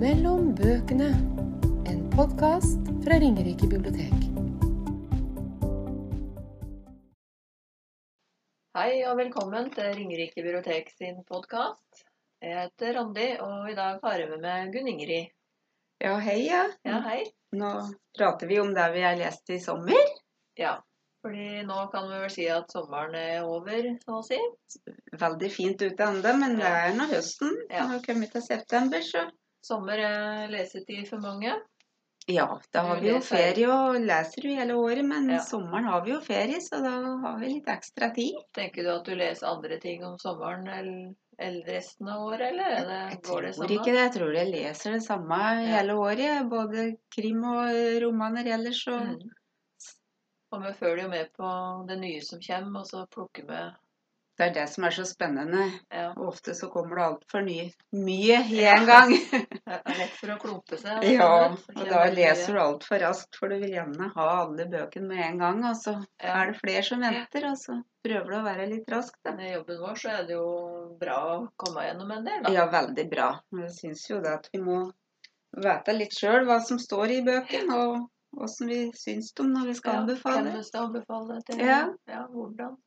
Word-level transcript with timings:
Mellom 0.00 0.54
bøkene. 0.56 1.10
En 1.90 1.98
podkast 2.14 2.86
fra 3.04 3.18
Ringerike 3.20 3.66
bibliotek. 3.68 4.14
Hei 8.78 9.02
og 9.10 9.18
velkommen 9.18 9.66
til 9.74 9.90
Ringerike 9.98 10.40
bibliotek 10.40 10.88
sin 10.94 11.18
podkast. 11.28 12.00
Jeg 12.40 12.56
heter 12.62 12.96
Randi, 12.96 13.26
og 13.44 13.68
i 13.68 13.74
dag 13.76 13.98
har 14.06 14.22
jeg 14.22 14.30
med 14.30 14.40
meg 14.46 14.70
Gunn 14.72 14.88
Ingrid. 14.88 15.34
Ja, 16.00 16.14
hei, 16.24 16.38
ja. 16.46 16.62
Ja, 16.88 17.02
hei. 17.04 17.18
Nå 17.60 17.68
prater 18.16 18.48
vi 18.48 18.56
om 18.62 18.72
det 18.78 18.86
vi 18.94 19.02
har 19.04 19.20
lest 19.20 19.52
i 19.52 19.58
sommer. 19.60 20.14
Ja, 20.56 20.78
fordi 21.20 21.60
nå 21.68 21.82
kan 21.92 22.08
vi 22.08 22.22
vel 22.22 22.32
si 22.32 22.46
at 22.48 22.72
sommeren 22.72 23.20
er 23.20 23.44
over, 23.44 23.92
så 24.06 24.22
å 24.22 24.24
si. 24.24 24.40
Veldig 25.26 25.52
fint 25.52 25.84
ute 25.84 26.08
ennå, 26.08 26.34
men 26.40 26.56
det 26.56 26.72
er 26.86 26.96
nå 26.96 27.10
høsten. 27.12 27.52
Ja. 27.68 27.84
Nå 27.84 27.98
har 27.98 28.02
kommet 28.08 28.32
til 28.32 28.46
september, 28.48 29.04
så 29.04 29.26
Sommer 29.62 29.98
er 29.98 30.48
lesetid 30.52 31.06
for 31.08 31.20
mange. 31.20 31.52
Ja, 32.30 32.46
da 32.72 32.82
har 32.86 33.00
vi 33.00 33.08
jo 33.10 33.18
ferie 33.24 33.66
og 33.72 33.96
leser 34.04 34.44
jo 34.46 34.52
hele 34.54 34.74
året, 34.78 35.04
men 35.04 35.28
Ja. 35.30 35.38
sommeren 35.42 35.84
har 35.88 36.04
vi 36.04 36.12
jo 36.12 36.20
ferie, 36.20 36.60
så 36.60 36.78
da 36.84 36.92
har 37.24 37.38
vi 37.40 37.46
litt 37.54 37.66
ekstra 37.66 38.10
tid. 38.14 38.36
Tenker 38.54 38.84
du 38.84 38.90
at 38.92 39.04
du 39.04 39.14
leser 39.16 39.48
andre 39.50 39.78
ting 39.80 40.04
om 40.04 40.16
sommeren 40.18 40.68
enn 41.40 41.62
resten 41.66 42.08
av 42.08 42.20
året, 42.28 42.52
eller 42.52 42.64
er 42.76 42.86
det, 42.86 43.00
Jeg 43.14 43.22
går 43.22 43.42
det 43.42 43.54
tror 43.56 43.70
ikke 43.76 43.92
det. 43.92 43.98
Jeg 44.04 44.12
tror 44.12 44.34
jeg 44.36 44.52
leser 44.52 44.92
det 44.92 45.02
samme 45.02 45.38
Ja. 45.40 45.76
hele 45.80 45.96
året. 45.96 46.48
Både 46.50 46.96
krim 47.10 47.42
og 47.44 48.02
romaner 48.04 48.46
ellers. 48.46 48.86
Og 48.88 49.00
Mm. 49.00 49.30
Og 50.52 50.62
vi 50.64 50.72
følger 50.72 51.02
jo 51.04 51.08
med 51.08 51.28
på 51.38 51.86
det 51.88 51.98
nye 52.00 52.20
som 52.20 52.40
kommer, 52.40 52.80
og 52.80 52.86
så 52.86 53.06
plukker 53.08 53.46
vi 53.46 53.60
det 54.40 54.46
er 54.48 54.54
det 54.56 54.62
som 54.72 54.84
er 54.88 54.94
så 54.96 55.04
spennende. 55.04 55.66
ja, 55.92 56.06
Og 56.16 56.30
ofte 56.30 56.54
så 56.56 56.70
kommer 56.72 56.96
det 56.96 57.04
altfor 57.04 57.42
mye 57.44 58.38
i 58.48 58.62
en 58.64 58.86
gang. 58.88 59.12
Lett 60.00 60.14
for 60.16 60.32
å 60.32 60.36
klumpe 60.40 60.78
seg. 60.80 61.04
Ja, 61.12 61.26
og 61.52 61.82
da 61.90 62.06
leser 62.14 62.56
du 62.56 62.60
altfor 62.62 63.02
raskt, 63.04 63.36
for 63.36 63.52
du 63.52 63.58
vil 63.60 63.74
gjerne 63.76 64.08
ha 64.14 64.28
alle 64.40 64.64
bøkene 64.72 65.10
med 65.10 65.24
en 65.26 65.42
gang. 65.44 65.60
Og 65.70 65.76
så 65.76 65.94
Ja. 66.22 66.38
er 66.40 66.52
det 66.52 66.60
flere 66.62 66.82
som 66.86 67.04
venter, 67.04 67.46
og 67.50 67.58
så 67.60 67.76
prøver 68.06 68.30
du 68.32 68.36
å 68.38 68.44
være 68.48 68.68
litt 68.70 68.88
rask, 68.92 69.18
da. 69.24 69.34
Men 69.36 69.46
i 69.46 69.52
jobben 69.52 69.80
vår 69.84 70.00
så 70.00 70.14
er 70.14 70.24
det 70.30 70.38
jo 70.38 70.48
bra 71.00 71.18
å 71.34 71.36
komme 71.60 71.84
gjennom 71.84 72.10
en 72.16 72.24
del, 72.24 72.42
da. 72.46 72.52
Ja, 72.56 72.66
veldig 72.72 73.06
bra. 73.12 73.28
Men 73.52 73.66
jeg 73.68 73.76
syns 73.76 74.08
jo 74.10 74.20
det 74.24 74.32
at 74.38 74.48
vi 74.52 74.62
må 74.64 74.80
vite 75.60 75.92
litt 75.96 76.16
sjøl 76.16 76.46
hva 76.48 76.60
som 76.64 76.78
står 76.80 77.10
i 77.18 77.22
bøkene, 77.26 77.76
og 77.76 78.44
åssen 78.46 78.68
vi 78.70 78.84
syns 78.96 79.32
dem 79.36 79.52
når 79.52 79.66
vi 79.72 79.74
skal 79.74 79.92
Ja, 79.92 80.00
anbefale. 80.04 80.44
Hvem 80.48 80.56
du 80.56 80.62
skal 80.68 80.86
anbefale 80.88 81.40
til. 81.48 81.60
Ja. 81.66 81.82
ja 82.08 82.26
hvordan. 82.30 82.78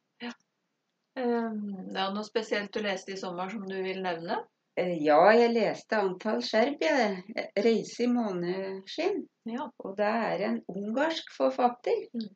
Ja. 1.15 1.23
er 1.23 1.97
ja, 1.99 2.09
noe 2.13 2.23
spesielt 2.25 2.73
du 2.73 2.81
leste 2.81 3.13
i 3.13 3.17
sommer 3.17 3.49
som 3.49 3.65
du 3.69 3.75
vil 3.85 4.01
nevne? 4.01 4.39
Eh, 4.77 4.95
Ja, 5.05 5.19
jeg 5.31 5.53
leste 5.53 5.95
'Antall 5.95 6.41
skjerp', 6.41 6.81
jeg. 6.81 7.49
'Reise 7.57 8.03
i 8.03 8.07
måneskinn'. 8.07 9.27
Ja. 9.45 9.69
Og 9.83 9.97
det 9.97 10.05
er 10.05 10.45
en 10.47 10.61
ungarsk 10.67 11.29
forfatter. 11.37 12.07
Mm. 12.13 12.29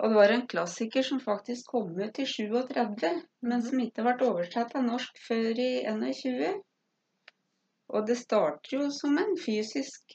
Og 0.00 0.08
det 0.10 0.16
var 0.16 0.32
en 0.32 0.46
klassiker 0.46 1.02
som 1.02 1.20
faktisk 1.20 1.66
kom 1.72 1.96
ut 2.00 2.18
i 2.18 2.24
37, 2.26 3.22
men 3.42 3.58
Mhm. 3.58 3.62
som 3.62 3.78
ikke 3.80 4.02
ble 4.02 4.28
oversatt 4.28 4.74
av 4.74 4.84
norsk 4.84 5.18
før 5.28 5.58
i 5.58 5.84
21. 5.84 6.62
Og 7.88 8.06
det 8.06 8.16
starter 8.18 8.76
jo 8.78 8.90
som 8.90 9.18
en 9.18 9.36
fysisk 9.36 10.14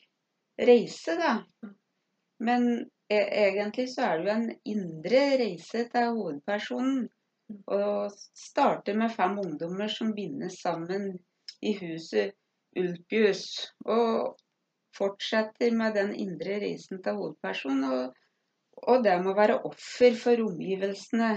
reise, 0.59 1.17
da. 1.17 1.44
Mm. 1.64 1.76
Men 2.39 2.89
e 3.09 3.17
egentlig 3.17 3.89
så 3.89 4.02
er 4.02 4.17
det 4.17 4.26
jo 4.26 4.31
en 4.36 4.56
indre 4.66 5.38
reise 5.38 5.89
til 5.89 6.11
hovedpersonen. 6.16 7.09
Mm. 7.50 7.62
Og 7.78 8.16
starter 8.38 8.98
med 8.98 9.14
fem 9.14 9.38
ungdommer 9.40 9.92
som 9.92 10.14
bindes 10.18 10.62
sammen 10.62 11.12
i 11.62 11.76
huset 11.80 12.36
Ulpius. 12.80 13.46
Og 13.86 14.36
fortsetter 14.96 15.76
med 15.76 15.98
den 15.98 16.14
indre 16.16 16.60
reisen 16.64 17.02
til 17.04 17.20
hovedpersonen. 17.20 17.84
Og, 17.92 18.16
og 18.88 19.04
det 19.04 19.17
med 19.22 19.34
å 19.34 19.38
være 19.39 19.60
offer 19.70 20.17
for 20.20 20.45
omgivelsene. 20.48 21.34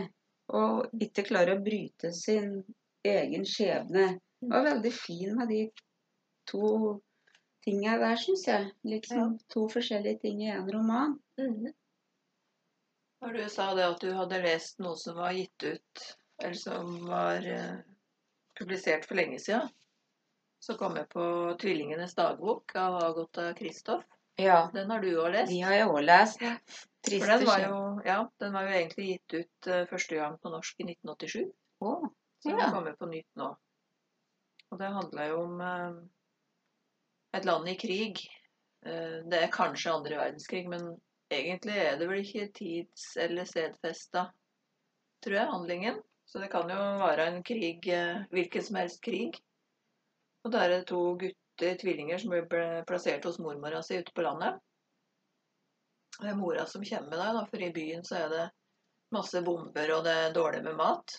Og 0.59 1.03
ikke 1.05 1.27
klare 1.29 1.59
å 1.59 1.65
bryte 1.65 2.13
sin 2.17 2.63
egen 3.07 3.45
skjebne. 3.47 4.15
Det 4.41 4.53
var 4.53 4.65
veldig 4.71 4.93
fin 4.95 5.35
med 5.37 5.51
de 5.53 5.65
to 6.49 6.97
tinga 7.67 7.99
der, 8.01 8.17
syns 8.21 8.47
jeg. 8.49 8.71
Liksom 8.89 9.37
to 9.53 9.67
forskjellige 9.73 10.23
ting 10.25 10.47
i 10.47 10.55
en 10.55 10.71
roman. 10.73 11.19
Mhm. 11.41 11.75
Når 13.21 13.34
du 13.34 13.49
sa 13.51 13.73
det 13.75 13.84
at 13.87 14.01
du 14.03 14.12
hadde 14.15 14.39
lest 14.45 14.79
noe 14.83 14.97
som 14.99 15.17
var 15.19 15.33
gitt 15.34 15.65
ut, 15.67 16.03
eller 16.43 16.59
som 16.59 16.93
var 17.09 17.43
eh, 17.51 17.81
publisert 18.59 19.09
for 19.09 19.19
lenge 19.19 19.41
siden, 19.43 19.67
så 20.62 20.75
kom 20.79 20.97
jeg 20.99 21.09
på 21.11 21.25
'Tvillingenes 21.59 22.15
dagbok' 22.19 22.75
av 22.79 22.99
Agota 23.03 23.49
Kristoff. 23.59 24.05
Ja, 24.39 24.71
Den 24.75 24.91
har 24.91 25.01
du 25.03 25.09
òg 25.19 25.33
lest? 25.34 25.51
de 25.51 25.61
har 25.67 25.73
jeg 25.75 25.89
òg 25.89 26.01
lest. 26.05 26.43
Ja. 26.43 26.56
Den 27.09 27.47
var, 27.47 27.61
jo, 27.62 27.79
ja, 28.05 28.19
den 28.41 28.53
var 28.53 28.67
jo 28.69 28.75
egentlig 28.75 29.06
gitt 29.09 29.35
ut 29.35 29.67
eh, 29.67 29.85
første 29.91 30.15
gang 30.19 30.37
på 30.39 30.50
norsk 30.53 30.81
i 30.83 30.85
1987. 30.93 31.50
Å, 31.81 31.93
Så 32.43 32.50
Ja. 32.50 32.56
den 32.56 32.73
kommer 32.75 32.93
på 32.95 33.06
nytt 33.11 33.31
nå. 33.35 33.56
Og 34.71 34.79
det 34.79 34.91
handler 34.95 35.29
jo 35.33 35.41
om 35.43 35.61
eh, 35.61 35.95
et 37.39 37.45
land 37.45 37.69
i 37.69 37.75
krig. 37.75 38.29
Det 38.83 39.35
er 39.43 39.50
kanskje 39.50 39.91
andre 39.93 40.17
verdenskrig, 40.17 40.69
men 40.71 41.00
egentlig 41.31 41.77
er 41.77 41.99
det 41.99 42.09
vel 42.09 42.22
ikke 42.22 42.49
tids- 42.56 43.16
eller 43.21 43.49
stedfesta, 43.49 44.28
tror 45.25 45.37
jeg, 45.37 45.53
handlingen. 45.53 46.00
Så 46.28 46.39
det 46.43 46.50
kan 46.53 46.69
jo 46.69 46.78
være 47.00 47.27
en 47.31 47.43
krig, 47.43 47.89
eh, 47.89 48.25
hvilken 48.31 48.65
som 48.65 48.77
helst 48.77 49.03
krig. 49.05 49.38
Og 50.44 50.53
da 50.53 50.65
er 50.65 50.75
det 50.75 50.88
to 50.91 51.00
gutter, 51.21 51.77
tvillinger, 51.81 52.19
som 52.21 52.34
blir 52.34 52.84
plassert 52.88 53.25
hos 53.25 53.41
mormora 53.43 53.83
si 53.83 53.99
ute 53.99 54.12
på 54.15 54.25
landet. 54.27 54.61
Det 56.19 56.28
er 56.31 56.37
mora 56.38 56.67
som 56.67 56.84
kommer 56.84 57.11
med 57.11 57.19
deg, 57.22 57.49
for 57.50 57.62
i 57.62 57.72
byen 57.72 58.05
så 58.05 58.19
er 58.25 58.28
det 58.33 58.44
masse 59.15 59.43
bomber, 59.44 59.93
og 59.97 60.05
det 60.05 60.15
er 60.15 60.34
dårlig 60.37 60.62
med 60.67 60.77
mat. 60.77 61.17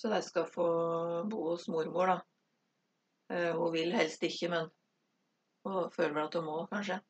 Så 0.00 0.10
de 0.10 0.20
skal 0.22 0.46
få 0.50 0.68
bo 1.30 1.50
hos 1.50 1.68
mormor, 1.68 2.14
da. 2.14 2.20
Eh, 3.34 3.52
hun 3.56 3.72
vil 3.72 3.92
helst 3.94 4.22
ikke, 4.26 4.50
men 4.52 4.70
hun 5.64 5.90
føler 5.94 6.14
vel 6.16 6.28
at 6.28 6.38
hun 6.38 6.48
må, 6.48 6.62
kanskje. 6.72 7.00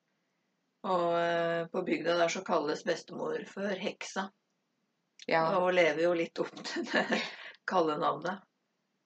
Og 0.84 1.18
eh, 1.18 1.66
på 1.72 1.82
bygda 1.82 2.16
der 2.20 2.32
så 2.32 2.42
kalles 2.44 2.84
bestemor 2.84 3.44
for 3.48 3.80
heksa. 3.80 4.28
ja. 5.26 5.44
Og 5.56 5.68
hun 5.68 5.78
lever 5.78 6.02
jo 6.04 6.12
litt 6.18 6.40
opp 6.42 6.56
til 6.60 6.84
det 6.90 7.22
kallenavnet. 7.68 8.42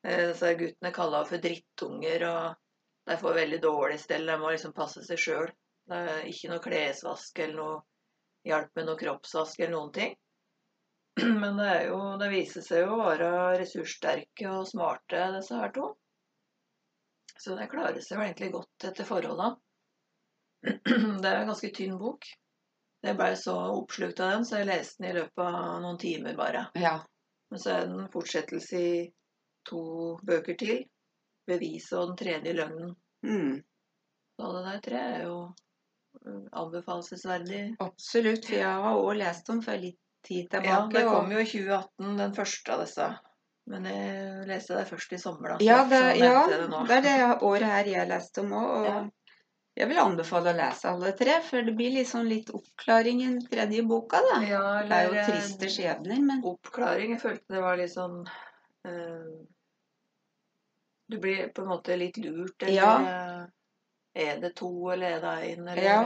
Eh, 0.07 0.33
så 0.35 0.51
er 0.51 0.59
guttene 0.59 0.95
kalla 0.95 1.23
for 1.29 1.43
drittunger, 1.43 2.25
og 2.27 3.11
de 3.11 3.19
får 3.21 3.39
veldig 3.43 3.61
dårlig 3.63 4.01
stell. 4.03 4.27
De 4.27 4.39
må 4.41 4.51
liksom 4.51 4.75
passe 4.75 5.05
seg 5.07 5.23
sjøl. 5.23 5.53
Ikke 6.29 6.51
noe 6.51 6.61
klesvask 6.61 7.39
eller 7.41 7.57
noe 7.57 7.77
hjelp 8.45 8.75
med 8.77 8.89
noe 8.89 8.99
kroppsvask 9.01 9.61
eller 9.61 9.73
noen 9.73 9.93
ting. 9.95 10.17
Men 11.43 11.57
det, 11.57 11.69
er 11.69 11.87
jo, 11.89 12.01
det 12.21 12.29
viser 12.33 12.65
seg 12.65 12.85
jo 12.85 12.99
å 12.99 13.07
være 13.07 13.31
ressurssterke 13.63 14.51
og 14.53 14.69
smarte, 14.69 15.23
disse 15.39 15.57
her 15.59 15.73
to. 15.75 15.95
Så 17.39 17.55
de 17.55 17.71
klarer 17.71 18.03
seg 18.05 18.21
egentlig 18.23 18.53
godt 18.55 18.89
etter 18.91 19.07
forholda. 19.09 19.55
Det 20.63 21.29
er 21.29 21.41
en 21.43 21.51
ganske 21.53 21.71
tynn 21.75 21.99
bok. 21.99 22.27
Jeg 23.07 23.15
blei 23.17 23.35
så 23.39 23.55
oppslukt 23.77 24.19
av 24.21 24.33
den, 24.35 24.45
så 24.49 24.59
jeg 24.59 24.67
leste 24.73 25.03
den 25.03 25.11
i 25.13 25.19
løpet 25.21 25.45
av 25.45 25.79
noen 25.85 25.99
timer 26.03 26.35
bare. 26.39 26.67
ja. 26.75 26.99
Men 27.51 27.61
så 27.63 27.71
er 27.73 27.87
det 27.87 27.95
en 27.97 28.09
fortsettelse 28.13 28.77
i 28.77 28.97
to 29.65 29.83
bøker 30.29 30.57
til. 30.61 30.83
'Beviset' 31.49 31.95
og 31.97 32.09
'Den 32.11 32.17
tredje 32.21 32.53
løgnen'. 32.59 32.91
Mm. 33.25 33.55
Så 34.37 34.51
det 34.53 34.65
der 34.67 34.81
tre 34.85 34.99
er 35.15 35.23
jo 35.23 35.39
øh, 36.27 36.43
anbefalesverdig. 36.53 37.63
Absolutt. 37.81 38.45
For 38.47 38.55
jeg 38.55 38.83
har 38.85 38.99
òg 39.01 39.17
lest 39.17 39.47
dem 39.49 39.63
for 39.65 39.81
litt 39.81 39.97
tid 40.29 40.45
Ja, 40.53 40.59
tilbake. 40.61 40.93
det 40.99 41.05
kom 41.09 41.33
jo 41.33 41.39
i 41.39 41.47
2018, 41.49 42.19
den 42.19 42.35
første 42.37 42.73
av 42.75 42.81
disse. 42.85 43.09
Men 43.69 43.85
jeg 43.85 44.47
leste 44.49 44.77
det 44.77 44.87
først 44.89 45.13
i 45.13 45.19
sommer, 45.19 45.49
da. 45.49 45.57
så 45.59 45.65
Ja, 45.65 45.79
det, 45.89 46.03
ja, 46.19 46.47
det 46.49 46.61
det 46.89 46.97
er 46.99 47.03
det 47.09 47.43
året 47.43 47.63
her 47.73 47.85
jeg 47.95 48.09
leste 48.09 48.41
om 48.45 48.53
òg. 48.53 48.69
Og 48.77 48.85
Ja. 48.87 49.01
Jeg 49.79 49.89
vil 49.89 49.99
anbefale 50.03 50.51
å 50.53 50.57
lese 50.59 50.89
alle 50.91 51.13
tre, 51.19 51.37
for 51.47 51.63
det 51.63 51.75
blir 51.79 51.93
liksom 51.95 52.27
litt 52.27 52.51
oppklaring 52.55 53.21
i 53.23 53.29
den 53.29 53.41
tredje 53.47 53.83
boka. 53.87 54.21
da. 54.27 54.41
Ja, 54.47 54.63
Det 54.83 54.97
er 54.97 55.05
jo 55.07 55.13
eller, 55.15 55.21
eh, 55.23 55.29
triste 55.31 55.69
skjebner, 55.75 56.21
men 56.25 56.43
Oppklaring. 56.45 57.13
Jeg 57.15 57.21
følte 57.23 57.55
det 57.55 57.63
var 57.63 57.77
litt 57.79 57.93
sånn 57.95 58.19
øh, 58.87 59.47
Du 61.09 61.19
blir 61.23 61.49
på 61.57 61.63
en 61.63 61.69
måte 61.69 61.97
litt 61.97 62.19
lurt, 62.21 62.63
eller 62.63 62.75
Ja. 62.75 62.93
eh, 63.01 63.47
Er 64.29 64.41
det 64.41 64.55
to, 64.57 64.69
eller 64.91 65.17
er 65.17 65.21
det 65.21 65.57
én, 65.57 65.69
eller 65.69 65.83
Ja. 65.83 66.03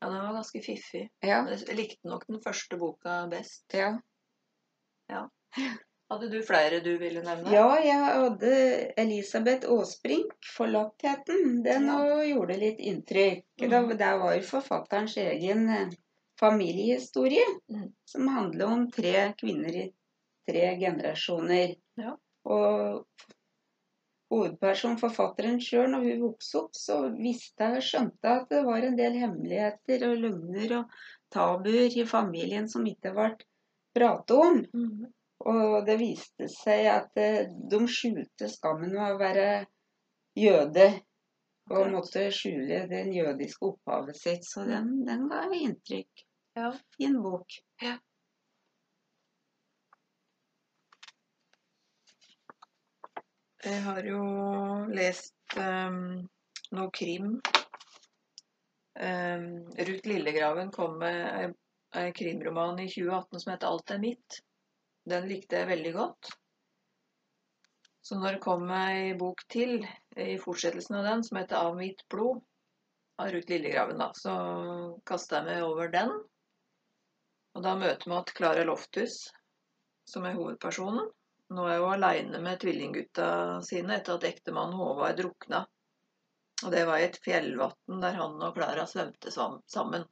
Ja, 0.00 0.08
den 0.10 0.20
var 0.22 0.34
ganske 0.34 0.60
fiffig. 0.62 1.08
ja. 1.22 1.46
Jeg 1.48 1.76
likte 1.76 2.04
nok 2.08 2.26
den 2.28 2.40
første 2.44 2.76
boka 2.78 3.26
best. 3.30 3.64
Ja. 3.74 3.98
ja. 5.08 5.28
Hadde 6.08 6.28
du 6.30 6.38
flere 6.46 6.78
du 6.84 6.92
ville 7.00 7.22
nevne? 7.26 7.50
Ja, 7.50 7.80
jeg 7.82 7.98
hadde 7.98 8.50
Elisabeth 9.02 9.66
Aasbrink, 9.68 10.36
'Forlattheten'. 10.56 11.62
Den 11.64 11.86
Ja. 11.90 12.22
gjorde 12.22 12.58
litt 12.60 12.78
inntrykk. 12.78 13.42
Mm. 13.60 13.70
Da, 13.70 13.80
det 14.02 14.12
var 14.20 14.40
forfatterens 14.40 15.16
egen 15.16 15.68
eh, 15.68 15.88
familiehistorie, 16.40 17.46
Mm. 17.70 17.92
som 18.04 18.28
handler 18.28 18.66
om 18.66 18.90
tre 18.90 19.32
kvinner 19.40 19.74
i 19.74 19.92
tre 20.48 20.76
generasjoner. 20.78 21.74
Ja. 21.96 22.16
Og 22.44 23.04
hovedpersonen, 24.30 24.98
forfatteren 24.98 25.58
sjøl, 25.60 25.90
når 25.90 26.04
hun 26.06 26.20
vokste 26.22 26.58
opp, 26.62 26.72
så 26.74 27.00
visste 27.18 27.68
jeg 27.74 27.82
skjønte 27.82 28.24
at 28.40 28.48
det 28.50 28.64
var 28.66 28.82
en 28.86 28.96
del 28.98 29.18
hemmeligheter 29.22 30.06
og 30.10 30.16
løgner 30.22 30.78
og 30.80 30.96
tabuer 31.34 31.98
i 31.98 32.04
familien 32.06 32.68
som 32.68 32.86
ikke 32.86 33.12
ble 33.14 33.28
pratet 33.96 34.36
om. 34.36 34.64
Mhm. 34.72 35.12
Og 35.46 35.86
det 35.86 35.98
viste 36.00 36.48
seg 36.50 36.88
at 36.90 37.20
eh, 37.22 37.44
de 37.70 37.78
skjulte 37.90 38.48
skammen 38.50 38.90
ved 38.94 39.12
å 39.12 39.20
være 39.20 39.50
jøde. 40.38 40.88
Og 41.70 41.90
måtte 41.90 42.28
skjule 42.34 42.84
den 42.90 43.12
jødiske 43.14 43.72
opphavet 43.72 44.18
sitt. 44.18 44.46
Så 44.46 44.66
den, 44.66 45.00
den 45.06 45.26
ga 45.30 45.44
inntrykk. 45.50 46.26
Ja. 46.56 46.70
Fin 46.96 47.18
bok. 47.22 47.58
Jeg 53.66 53.82
har 53.82 54.06
jo 54.06 54.22
lest 54.94 55.56
um, 55.58 56.22
noe 56.70 56.90
krim. 56.94 57.32
Um, 58.94 59.46
Ruth 59.74 60.06
Lillegraven 60.06 60.70
kom 60.74 61.00
med 61.02 61.54
en 61.98 62.12
krimroman 62.14 62.78
i 62.78 62.86
2018 62.88 63.42
som 63.42 63.52
heter 63.52 63.66
'Alt 63.66 63.90
er 63.90 63.98
mitt'. 64.04 64.38
Den 65.06 65.28
likte 65.30 65.60
jeg 65.60 65.70
veldig 65.70 65.92
godt. 65.94 66.30
Så 68.06 68.18
når 68.18 68.36
det 68.36 68.42
kom 68.44 68.68
ei 68.70 69.14
bok 69.18 69.42
til 69.50 69.80
i 70.16 70.36
fortsettelsen 70.42 70.98
av 71.00 71.06
den, 71.08 71.24
som 71.26 71.38
heter 71.40 71.58
'Av 71.58 71.76
mitt 71.78 72.04
blod', 72.12 72.42
av 73.18 73.30
Ruth 73.34 73.50
Lillegraven, 73.50 73.98
da, 73.98 74.10
så 74.14 74.32
kasta 75.06 75.40
jeg 75.40 75.46
meg 75.48 75.64
over 75.66 75.90
den. 75.94 76.12
Og 77.56 77.62
da 77.64 77.74
møter 77.80 78.10
vi 78.10 78.16
at 78.18 78.32
Klara 78.36 78.64
Lofthus, 78.68 79.16
som 80.06 80.26
er 80.28 80.36
hovedpersonen. 80.36 81.08
Nå 81.56 81.64
er 81.70 81.80
hun 81.80 81.94
aleine 81.94 82.42
med 82.42 82.60
tvillinggutta 82.60 83.28
sine 83.66 84.00
etter 84.00 84.18
at 84.18 84.26
ektemannen 84.28 84.76
Håvard 84.76 85.16
drukna. 85.22 85.62
Og 86.64 86.72
det 86.74 86.82
var 86.88 86.98
i 86.98 87.06
et 87.06 87.18
fjellvann 87.24 88.02
der 88.02 88.18
han 88.18 88.38
og 88.42 88.54
Klara 88.58 88.86
svømte 88.90 89.32
sammen. 89.32 90.04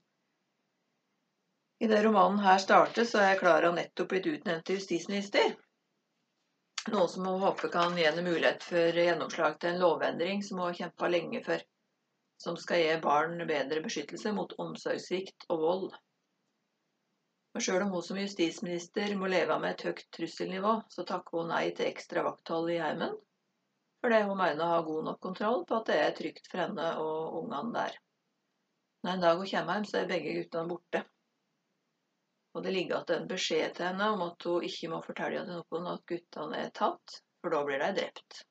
I 1.85 1.87
det 1.87 2.03
romanen 2.03 2.39
her 2.39 2.59
startet, 2.59 3.09
så 3.09 3.19
er 3.21 3.37
Klara 3.37 3.69
nettopp 3.77 4.09
blitt 4.09 4.27
utnevnt 4.31 4.65
til 4.65 4.79
justisminister. 4.79 5.51
Noe 6.95 7.11
som 7.13 7.27
hun 7.29 7.43
håper 7.43 7.69
kan 7.75 7.99
gi 7.99 8.07
henne 8.07 8.25
mulighet 8.25 8.65
for 8.65 9.01
gjennomslag 9.01 9.59
til 9.61 9.75
en 9.75 9.83
lovendring 9.83 10.41
som 10.47 10.63
hun 10.63 10.71
har 10.71 10.79
kjempa 10.79 11.11
lenge 11.13 11.43
for. 11.45 11.61
Som 12.41 12.57
skal 12.63 12.81
gi 12.81 12.97
barn 13.05 13.37
bedre 13.51 13.85
beskyttelse 13.85 14.33
mot 14.33 14.57
omsorgssvikt 14.65 15.45
og 15.53 15.61
vold. 15.67 15.87
Og 17.53 17.67
sjøl 17.67 17.85
om 17.85 17.93
hun 17.99 18.07
som 18.09 18.23
justisminister 18.23 19.13
må 19.21 19.29
leve 19.35 19.61
med 19.61 19.75
et 19.75 19.85
høyt 19.91 20.05
trusselnivå, 20.17 20.73
så 20.89 21.05
takker 21.11 21.43
hun 21.43 21.53
nei 21.53 21.67
til 21.77 21.91
ekstra 21.91 22.25
vakthold 22.31 22.73
i 22.73 22.81
heimen. 22.81 23.13
Fordi 24.01 24.23
hun 24.25 24.41
mener 24.41 24.65
å 24.65 24.73
ha 24.73 24.85
god 24.89 25.11
nok 25.11 25.21
kontroll 25.29 25.67
på 25.69 25.83
at 25.83 25.93
det 25.93 26.01
er 26.07 26.17
trygt 26.17 26.49
for 26.49 26.65
henne 26.65 26.95
og 27.05 27.43
ungene 27.43 27.77
der. 27.77 28.01
Når 29.05 29.19
en 29.19 29.27
dag 29.29 29.43
hun 29.43 29.53
kommer 29.53 29.77
hjem, 29.77 29.91
så 29.93 30.01
er 30.01 30.15
begge 30.15 30.39
guttene 30.41 30.73
borte. 30.73 31.11
Og 32.55 32.63
det 32.63 32.73
ligger 32.75 33.03
igjen 33.03 33.23
en 33.23 33.31
beskjed 33.31 33.77
til 33.77 33.89
henne 33.89 34.09
om 34.15 34.23
at 34.29 34.47
hun 34.47 34.67
ikke 34.67 34.91
må 34.93 35.01
fortelle 35.03 35.43
til 35.43 35.57
noen 35.59 35.89
at 35.91 36.05
guttene 36.11 36.61
er 36.63 36.75
tatt, 36.79 37.17
for 37.43 37.55
da 37.55 37.63
blir 37.67 37.83
de 37.83 37.91
drept. 37.99 38.45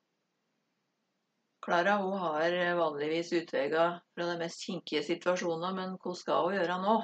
Klara 1.64 1.96
hun 2.02 2.18
har 2.20 2.52
vanligvis 2.76 3.32
utveier 3.38 3.96
fra 3.96 4.28
de 4.28 4.36
mest 4.42 4.66
kinkige 4.66 5.00
situasjoner, 5.06 5.72
men 5.72 5.96
hva 5.96 6.12
skal 6.20 6.50
hun 6.50 6.58
gjøre 6.58 6.76
nå? 6.82 6.98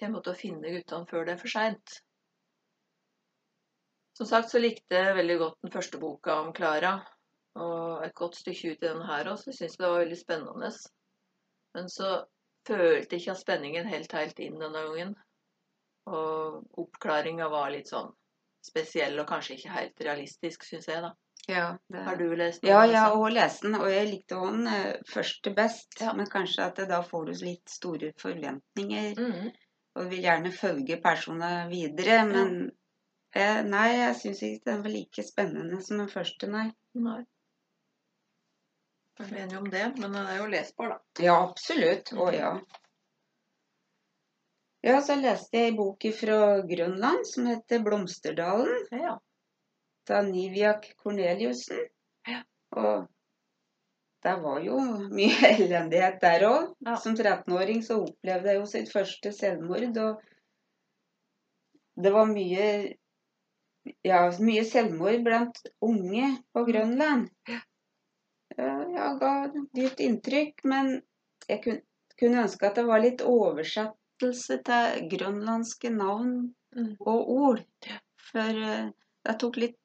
Til 0.00 0.16
å 0.16 0.36
finne 0.38 0.72
guttene 0.72 1.10
før 1.10 1.28
det 1.28 1.34
er 1.34 1.42
for 1.42 1.52
seint? 1.52 1.98
Som 4.16 4.30
sagt 4.30 4.54
så 4.54 4.62
likte 4.62 4.96
jeg 4.96 5.18
veldig 5.18 5.36
godt 5.42 5.60
den 5.66 5.74
første 5.74 6.00
boka 6.00 6.38
om 6.46 6.52
Klara, 6.56 6.94
og 7.60 8.04
et 8.06 8.14
godt 8.16 8.38
stykke 8.38 8.72
ut 8.72 8.80
i 8.80 8.86
denne 8.86 9.06
her 9.08 9.28
også. 9.30 9.50
Jeg 9.50 9.58
syntes 9.58 9.76
det 9.78 9.86
var 9.90 10.00
veldig 10.00 10.18
spennende. 10.18 10.70
Men 11.76 11.90
så 11.90 12.10
følte 12.66 13.18
ikke 13.18 13.34
at 13.34 13.42
spenningen 13.42 13.90
helt 13.90 14.14
helt 14.16 14.40
inn 14.42 14.56
denne 14.62 14.84
gangen. 14.88 15.14
Og 16.06 16.64
oppklaringa 16.82 17.48
var 17.48 17.70
litt 17.72 17.88
sånn 17.88 18.10
spesiell 18.64 19.18
og 19.20 19.28
kanskje 19.28 19.54
ikke 19.58 19.72
helt 19.74 20.00
realistisk, 20.04 20.64
syns 20.68 20.88
jeg, 20.88 21.00
da. 21.04 21.12
Ja, 21.48 21.64
det... 21.92 22.02
Har 22.06 22.16
du 22.16 22.30
lest 22.36 22.62
den? 22.62 22.70
Ja, 22.70 22.84
jeg 22.88 22.96
har 23.00 23.16
òg 23.16 23.32
lest 23.34 23.62
den, 23.66 23.74
og 23.76 23.88
jeg 23.92 24.06
likte 24.08 24.38
òg 24.40 24.54
den 24.54 24.68
først 24.68 25.10
første 25.12 25.52
best. 25.56 25.98
Ja. 26.00 26.14
Men 26.16 26.28
kanskje 26.32 26.64
at 26.64 26.78
det, 26.80 26.86
da 26.88 27.02
får 27.04 27.26
du 27.28 27.32
litt 27.44 27.68
store 27.68 28.12
forventninger, 28.20 29.12
Mhm. 29.20 29.50
og 29.96 30.08
vil 30.10 30.22
gjerne 30.24 30.52
følge 30.52 30.96
personene 31.02 31.68
videre. 31.70 32.24
Men 32.26 32.54
eh, 33.34 33.60
nei, 33.62 33.88
jeg 33.98 34.16
syns 34.22 34.42
ikke 34.42 34.70
den 34.70 34.82
var 34.86 34.90
like 34.96 35.22
spennende 35.22 35.82
som 35.84 35.98
den 36.00 36.08
første, 36.08 36.48
nei. 36.50 36.70
Nei. 36.94 37.20
Jeg 39.20 39.30
er 39.30 39.44
enig 39.44 39.58
om 39.60 39.68
det, 39.70 39.84
men 39.98 40.10
den 40.16 40.26
er 40.26 40.40
jo 40.40 40.46
lesbar, 40.50 40.88
da. 40.96 41.22
Ja, 41.22 41.36
absolutt. 41.44 42.10
Å 42.18 42.32
ja. 42.34 42.48
Ja, 44.84 44.98
så 45.00 45.14
leste 45.16 45.56
jeg 45.56 45.70
en 45.72 45.76
bok 45.78 46.04
fra 46.12 46.38
Grønland 46.68 47.24
som 47.26 47.46
heter 47.48 47.80
'Blomsterdalen'. 47.80 48.82
Ja. 48.92 49.18
av 50.10 50.26
Niviak 50.28 50.90
Korneliussen. 51.00 51.80
Ja. 52.28 52.42
Og 52.76 53.06
det 54.24 54.34
var 54.42 54.60
jo 54.60 54.76
mye 55.08 55.48
elendighet 55.54 56.20
der 56.20 56.44
òg. 56.50 56.74
Ja. 56.84 56.98
Som 57.00 57.16
13-åring 57.16 57.80
så 57.86 58.02
opplevde 58.02 58.52
jeg 58.52 58.60
jo 58.60 58.68
sitt 58.68 58.92
første 58.92 59.32
selvmord, 59.32 59.96
og 59.96 60.20
det 62.04 62.12
var 62.12 62.28
mye 62.28 62.68
ja, 64.04 64.20
mye 64.40 64.64
selvmord 64.68 65.24
blant 65.24 65.64
unge 65.84 66.28
på 66.52 66.64
Grønland. 66.68 67.28
Ja, 68.56 69.08
ga 69.20 69.34
dypt 69.76 70.00
inntrykk, 70.04 70.60
men 70.68 70.98
jeg 71.48 71.64
kun, 71.64 71.80
kunne 72.20 72.44
ønske 72.44 72.68
at 72.68 72.76
det 72.78 72.84
var 72.88 73.02
litt 73.04 73.24
oversettelse 74.22 74.62
til 74.64 75.08
grønlandske 75.10 75.90
navn 75.90 76.54
Mm. 76.76 76.96
og 77.06 77.28
ord. 77.30 77.60
For 78.32 78.40
uh, 78.50 78.90
det 79.24 79.34
tok 79.38 79.56
litt 79.56 79.76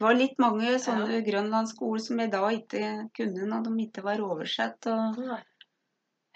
var 0.00 0.14
litt 0.14 0.34
mange 0.38 0.74
sånne 0.78 1.22
grønlandske 1.24 1.80
ord 1.82 2.00
som 2.04 2.18
jeg 2.20 2.30
da 2.30 2.42
ikke 2.52 3.08
kunne 3.16 3.46
når 3.48 3.62
de 3.64 3.86
ikke 3.86 4.02
var 4.04 4.20
oversett. 4.20 4.86
Og 4.86 5.16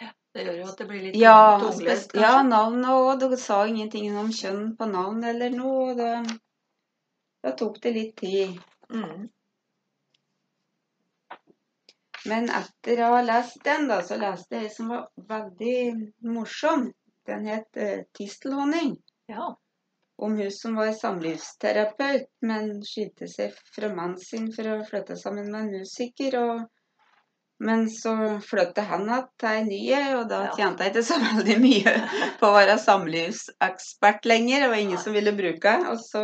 Ja, 0.01 0.09
Det 0.35 0.47
gjør 0.47 0.57
jo 0.57 0.69
at 0.71 0.79
det 0.79 0.87
blir 0.89 1.03
litt 1.03 1.17
ja, 1.21 1.59
tunglest, 1.61 2.09
spes- 2.11 2.21
ja, 2.23 2.43
navnet 2.43 2.89
òg. 2.89 3.21
Det 3.21 3.39
sa 3.39 3.67
ingenting 3.67 4.17
om 4.17 4.29
kjønn 4.33 4.75
på 4.77 4.89
navn 4.91 5.23
eller 5.23 5.51
noe. 5.51 5.91
og 5.91 5.97
Da, 5.99 6.23
da 7.45 7.53
tok 7.53 7.79
det 7.83 7.93
litt 7.95 8.17
tid. 8.17 8.57
Mm. 8.89 9.29
Men 12.31 12.51
etter 12.55 13.01
å 13.03 13.09
ha 13.17 13.23
lest 13.27 13.63
den, 13.67 13.89
da, 13.91 14.03
så 14.07 14.19
leste 14.21 14.61
jeg 14.61 14.69
en 14.69 14.75
som 14.77 14.91
var 14.93 15.09
veldig 15.29 15.79
morsom. 16.35 16.91
Den 17.27 17.47
het 17.51 17.79
uh, 17.79 18.03
'Tistelhonning'. 18.15 18.97
Ja. 19.31 19.53
Om 20.23 20.37
hun 20.39 20.53
som 20.55 20.77
var 20.79 20.93
samlivsterapeut, 20.95 22.29
men 22.47 22.83
skilte 22.87 23.27
seg 23.31 23.57
fra 23.75 23.89
mannen 23.95 24.21
sin 24.23 24.53
for 24.55 24.69
å 24.71 24.85
flytte 24.87 25.17
sammen 25.19 25.51
med 25.51 25.61
en 25.65 25.73
musiker. 25.81 26.37
Og, 26.39 26.61
men 27.63 27.89
så 27.91 28.13
flyttet 28.43 28.87
han 28.91 29.09
igjen 29.09 29.27
til 29.39 29.49
ei 29.51 29.65
ny, 29.67 29.81
og 30.19 30.29
da 30.31 30.43
Ja. 30.45 30.53
tjente 30.59 30.85
jeg 30.87 30.95
ikke 30.95 31.07
så 31.09 31.19
veldig 31.23 31.57
mye 31.65 31.95
på 32.39 32.51
å 32.51 32.55
være 32.55 32.79
samlivsekspert 32.85 34.31
lenger. 34.31 34.61
Det 34.67 34.71
var 34.75 34.85
ingen 34.85 34.99
som 34.99 35.17
ville 35.17 35.35
bruke. 35.35 35.75
Og 35.91 35.99
så 36.07 36.23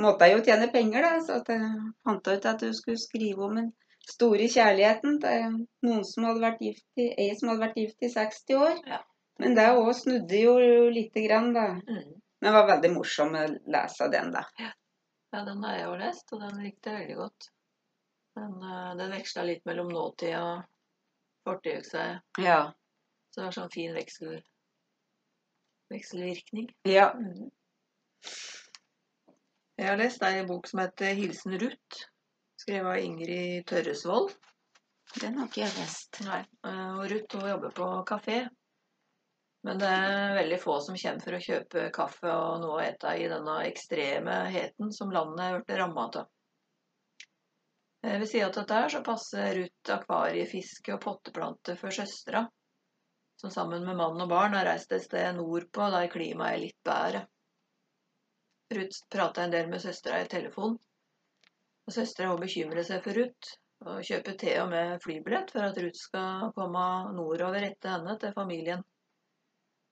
måtte 0.00 0.28
jeg 0.28 0.38
jo 0.38 0.44
tjene 0.48 0.72
penger, 0.72 1.04
da, 1.04 1.12
så 1.20 1.42
jeg 1.44 1.68
fant 2.04 2.32
ut 2.32 2.48
at 2.54 2.64
hun 2.64 2.74
skulle 2.80 3.04
skrive 3.04 3.44
om 3.44 3.60
den 3.60 3.70
store 4.08 4.48
kjærligheten 4.50 5.18
til 5.22 5.58
noen 5.86 6.04
som 6.06 6.26
hadde 6.28 6.42
vært 6.44 6.64
gift 6.64 7.00
i, 7.00 7.10
ei 7.12 7.34
som 7.38 7.52
hadde 7.52 7.64
vært 7.66 7.78
gift 7.80 8.06
i 8.06 8.10
60 8.14 8.58
år. 8.58 8.80
Ja. 8.88 9.02
Men 9.38 9.54
det 9.54 9.68
òg 9.76 9.92
snudde 9.94 10.40
jo 10.40 10.56
lite 10.90 11.22
grann, 11.26 11.52
da. 11.54 11.68
Mm. 11.78 12.16
Men 12.40 12.48
det 12.48 12.54
var 12.54 12.66
veldig 12.72 12.90
morsom 12.94 13.36
å 13.38 13.44
lese 13.74 14.08
den, 14.12 14.32
da. 14.34 14.44
ja, 14.62 15.42
den 15.46 15.62
har 15.66 15.76
jeg 15.76 15.84
jo 15.84 15.94
lest, 16.00 16.34
og 16.34 16.42
den 16.42 16.60
likte 16.64 16.94
jeg 16.94 17.04
veldig 17.04 17.18
godt. 17.20 17.48
Den, 18.38 18.56
eh, 18.62 18.90
den 18.98 19.14
veksla 19.14 19.44
litt 19.46 19.64
mellom 19.66 19.90
nåtid 19.94 20.36
og 20.38 20.66
fortid, 21.46 21.86
sa 21.86 22.04
jeg. 22.06 22.20
Ja. 22.46 22.60
Så 23.30 23.40
det 23.40 23.46
var 23.48 23.56
sånn 23.58 23.74
fin 23.74 23.94
veksel, 23.94 24.38
vekselvirkning. 25.94 26.70
ja. 26.88 27.12
Mm. 27.14 27.48
Jeg 29.78 29.86
har 29.86 29.98
lest 30.00 30.22
ei 30.26 30.40
bok 30.42 30.66
som 30.66 30.80
heter 30.82 31.14
'Hilsen 31.14 31.52
Ruth', 31.62 31.98
skrevet 32.68 32.86
av 32.86 32.98
Ingrid 32.98 33.66
Tørresvold. 33.66 34.32
Den 35.22 35.38
har 35.40 35.46
ikke 35.48 35.62
jeg 35.62 35.76
lest. 35.78 36.18
Nei. 36.26 36.42
eh, 36.68 36.96
Og 36.98 37.06
Ruth 37.08 37.36
hun 37.38 37.48
jobber 37.48 37.70
på 37.72 37.86
kafé. 38.04 38.42
Men 39.64 39.78
det 39.80 39.88
er 39.88 40.34
veldig 40.36 40.58
få 40.60 40.74
som 40.84 40.96
kommer 41.00 41.24
for 41.24 41.36
å 41.36 41.40
kjøpe 41.42 41.86
kaffe 41.96 42.28
og 42.30 42.60
noe 42.60 42.74
å 42.76 42.82
ete 42.84 43.14
i 43.18 43.24
denne 43.30 43.54
ekstreme 43.70 44.34
heten 44.52 44.92
som 44.92 45.10
landet 45.10 45.40
er 45.46 45.56
blitt 45.62 45.80
ramma 45.80 46.04
av. 46.10 46.26
Eh, 48.04 48.18
Ved 48.20 48.28
sida 48.28 48.50
av 48.50 48.58
dette 48.58 48.76
her 48.82 48.92
så 48.92 49.00
passer 49.06 49.54
Ruth 49.56 49.94
akvariefiske 49.96 50.94
og 50.94 51.00
potteplanter 51.06 51.78
for 51.80 51.90
søstera, 51.94 52.44
som 53.40 53.50
sammen 53.54 53.86
med 53.88 53.96
mann 53.96 54.20
og 54.20 54.28
barn 54.28 54.58
har 54.58 54.68
reist 54.68 54.92
et 54.92 55.06
sted 55.08 55.40
nordpå 55.40 55.88
der 55.94 56.12
klimaet 56.12 56.58
er 56.58 56.62
litt 56.66 56.78
bedre. 56.84 57.24
Ruth 58.76 59.00
prater 59.08 59.46
en 59.46 59.56
del 59.56 59.72
med 59.72 59.80
søstera 59.80 60.20
i 60.20 60.28
telefon. 60.28 60.76
Og 61.88 61.94
søstera 61.94 62.34
bekymrer 62.36 62.84
seg 62.84 63.00
for 63.04 63.16
Ruth, 63.16 63.54
og 63.88 64.02
kjøper 64.04 64.34
til 64.40 64.58
og 64.60 64.68
med 64.72 64.98
flybillett 65.00 65.52
for 65.54 65.64
at 65.64 65.78
Ruth 65.80 66.00
skal 66.02 66.50
komme 66.56 66.84
nordover 67.16 67.64
etter 67.64 67.94
henne 67.94 68.16
til 68.20 68.34
familien. 68.36 68.82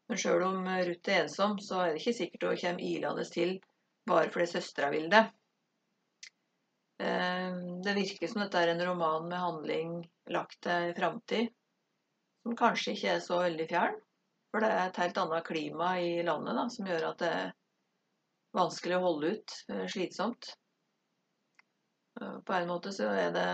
Men 0.06 0.20
sjøl 0.20 0.44
om 0.44 0.66
Ruth 0.68 1.12
er 1.14 1.22
ensom, 1.22 1.56
så 1.62 1.80
er 1.82 1.94
det 1.94 2.02
ikke 2.02 2.18
sikkert 2.18 2.44
hun 2.50 2.60
kommer 2.60 2.84
ilende 2.90 3.24
til 3.32 3.54
bare 4.06 4.28
fordi 4.34 4.46
søstera 4.50 4.90
vil 4.92 5.08
det. 5.10 5.22
Eh, 7.02 7.56
Det 7.86 7.94
virker 7.96 8.30
som 8.30 8.42
dette 8.44 8.60
er 8.60 8.74
en 8.74 8.84
roman 8.90 9.26
med 9.30 9.42
handling 9.46 9.96
lagt 10.36 10.60
til 10.68 10.92
framtid, 10.98 11.48
som 12.42 12.58
kanskje 12.60 12.92
ikke 12.94 13.14
er 13.14 13.24
så 13.24 13.40
veldig 13.42 13.68
fjern. 13.72 13.96
For 14.50 14.62
det 14.62 14.70
er 14.74 14.84
et 14.90 15.00
helt 15.02 15.18
annet 15.24 15.48
klima 15.48 15.94
i 16.00 16.12
landet 16.28 16.60
da, 16.60 16.68
som 16.76 16.86
gjør 16.92 17.08
at 17.14 17.24
det 17.24 17.32
er 17.40 17.50
vanskelig 18.56 19.00
å 19.00 19.04
holde 19.08 19.34
ut. 19.36 19.58
eh, 19.72 19.86
Slitsomt. 19.96 20.52
Eh, 22.20 22.38
På 22.40 22.52
en 22.52 22.68
måte 22.68 22.92
så 22.92 23.08
er 23.12 23.32
det 23.34 23.48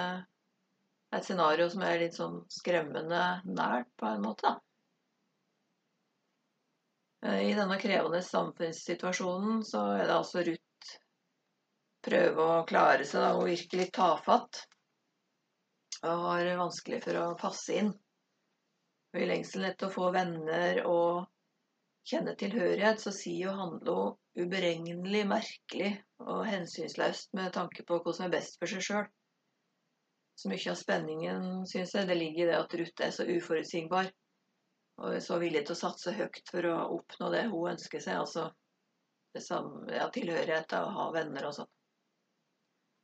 et 1.13 1.25
scenario 1.25 1.69
som 1.71 1.83
er 1.85 2.01
litt 2.01 2.17
sånn 2.17 2.43
skremmende 2.51 3.23
nært, 3.45 3.91
på 4.01 4.09
en 4.09 4.23
måte. 4.25 4.49
da. 4.49 4.61
Eh, 7.27 7.51
I 7.51 7.55
denne 7.59 7.79
krevende 7.79 8.23
samfunnssituasjonen 8.27 9.65
så 9.67 9.87
er 9.97 10.07
det 10.07 10.17
altså 10.17 10.45
Ruth 10.47 10.95
prøve 12.03 12.47
å 12.59 12.63
klare 12.67 13.05
seg 13.07 13.23
da, 13.23 13.35
og 13.39 13.47
virke 13.51 13.79
litt 13.79 13.95
tafatt. 13.95 14.65
Og 16.03 16.25
har 16.27 16.49
vanskelig 16.59 16.99
for 17.05 17.19
å 17.21 17.27
passe 17.39 17.77
inn. 17.79 17.93
Og 19.13 19.21
I 19.21 19.29
lengselen 19.29 19.69
etter 19.69 19.87
å 19.87 19.95
få 19.95 20.09
venner 20.15 20.81
og 20.89 21.29
kjenne 22.09 22.35
tilhørighet, 22.39 23.01
så 23.03 23.13
sier 23.15 23.49
jo 23.49 23.57
Handlo 23.57 23.97
uberegnelig 24.39 25.27
merkelig 25.29 25.91
og 26.25 26.47
hensynsløst 26.49 27.35
med 27.37 27.53
tanke 27.55 27.85
på 27.87 27.99
hva 28.01 28.15
som 28.17 28.27
er 28.27 28.35
best 28.39 28.59
for 28.61 28.71
seg 28.71 28.85
sjøl. 28.87 29.07
Så 30.41 30.49
mye 30.49 30.73
av 30.73 30.79
spenningen, 30.81 31.45
syns 31.69 31.93
jeg, 31.95 32.09
det 32.09 32.17
ligger 32.19 32.47
i 32.47 32.51
det 32.51 32.59
at 32.59 32.75
Ruth 32.81 33.05
er 33.05 33.13
så 33.15 33.27
uforutsigbar. 33.29 34.09
Og 35.03 35.15
er 35.17 35.23
så 35.25 35.39
villig 35.41 35.63
til 35.67 35.77
å 35.77 35.81
satse 35.83 36.15
høyt 36.17 36.43
for 36.51 36.67
å 36.69 36.77
oppnå 36.97 37.29
det 37.33 37.45
hun 37.53 37.71
ønsker 37.75 38.03
seg. 38.03 38.19
Altså 38.25 38.49
det 39.37 39.45
samme, 39.45 39.85
ja, 39.93 40.09
tilhørighet 40.13 40.75
og 40.81 40.91
ha 40.97 41.07
venner 41.15 41.47
og 41.49 41.55
sånn. 41.57 41.71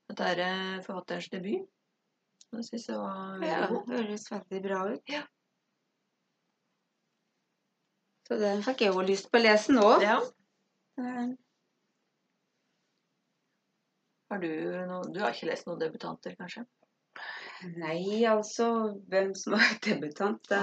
Dette 0.09 0.29
er 0.33 0.43
eh, 0.45 0.77
forfatterens 0.85 1.29
debut. 1.33 1.69
Det 2.49 2.65
syns 2.65 2.87
jeg 2.89 2.97
var 3.01 3.35
veldig 3.37 3.49
Ja, 3.53 3.67
god. 3.69 3.83
det 3.89 3.99
høres 4.01 4.27
veldig 4.33 4.61
bra 4.65 4.81
ut. 4.89 5.13
Ja. 5.13 5.23
Så 8.29 8.37
den 8.41 8.63
fikk 8.63 8.83
jeg 8.85 8.93
jo 8.93 9.05
lyst 9.09 9.31
på 9.33 9.39
å 9.41 9.43
lese 9.45 9.73
nå. 9.73 9.87
Ja. 10.05 10.19
Eh, 11.01 11.29
Har 14.31 14.39
du 14.43 14.49
noe 14.91 15.07
Du 15.15 15.21
har 15.23 15.33
ikke 15.33 15.49
lest 15.49 15.67
noen 15.69 15.81
debutanter, 15.81 16.35
kanskje? 16.37 16.67
Nei, 17.81 18.25
altså 18.29 18.67
Hvem 19.11 19.33
som 19.39 19.57
var 19.57 19.71
debutant 19.89 20.45
det... 20.53 20.63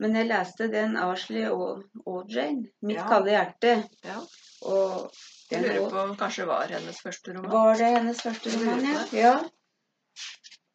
Men 0.00 0.14
jeg 0.16 0.30
leste 0.30 0.70
den 0.72 0.94
Ashley 0.96 1.44
og 1.52 1.82
'Mitt 2.08 2.96
Ja. 2.96 3.02
kalde 3.10 3.34
hjerte'. 3.34 3.74
Ja. 4.02 4.16
Og 4.64 5.10
Jeg 5.50 5.60
lurer 5.66 5.90
på 5.92 5.98
om 6.06 6.14
kanskje 6.16 6.46
var 6.48 6.72
hennes 6.72 7.00
første 7.04 7.34
roman. 7.36 7.50
Var 7.52 7.74
det 7.76 7.90
hennes 7.98 8.22
første 8.22 8.48
roman, 8.54 8.80
ja? 8.86 9.02
ja. 9.12 9.34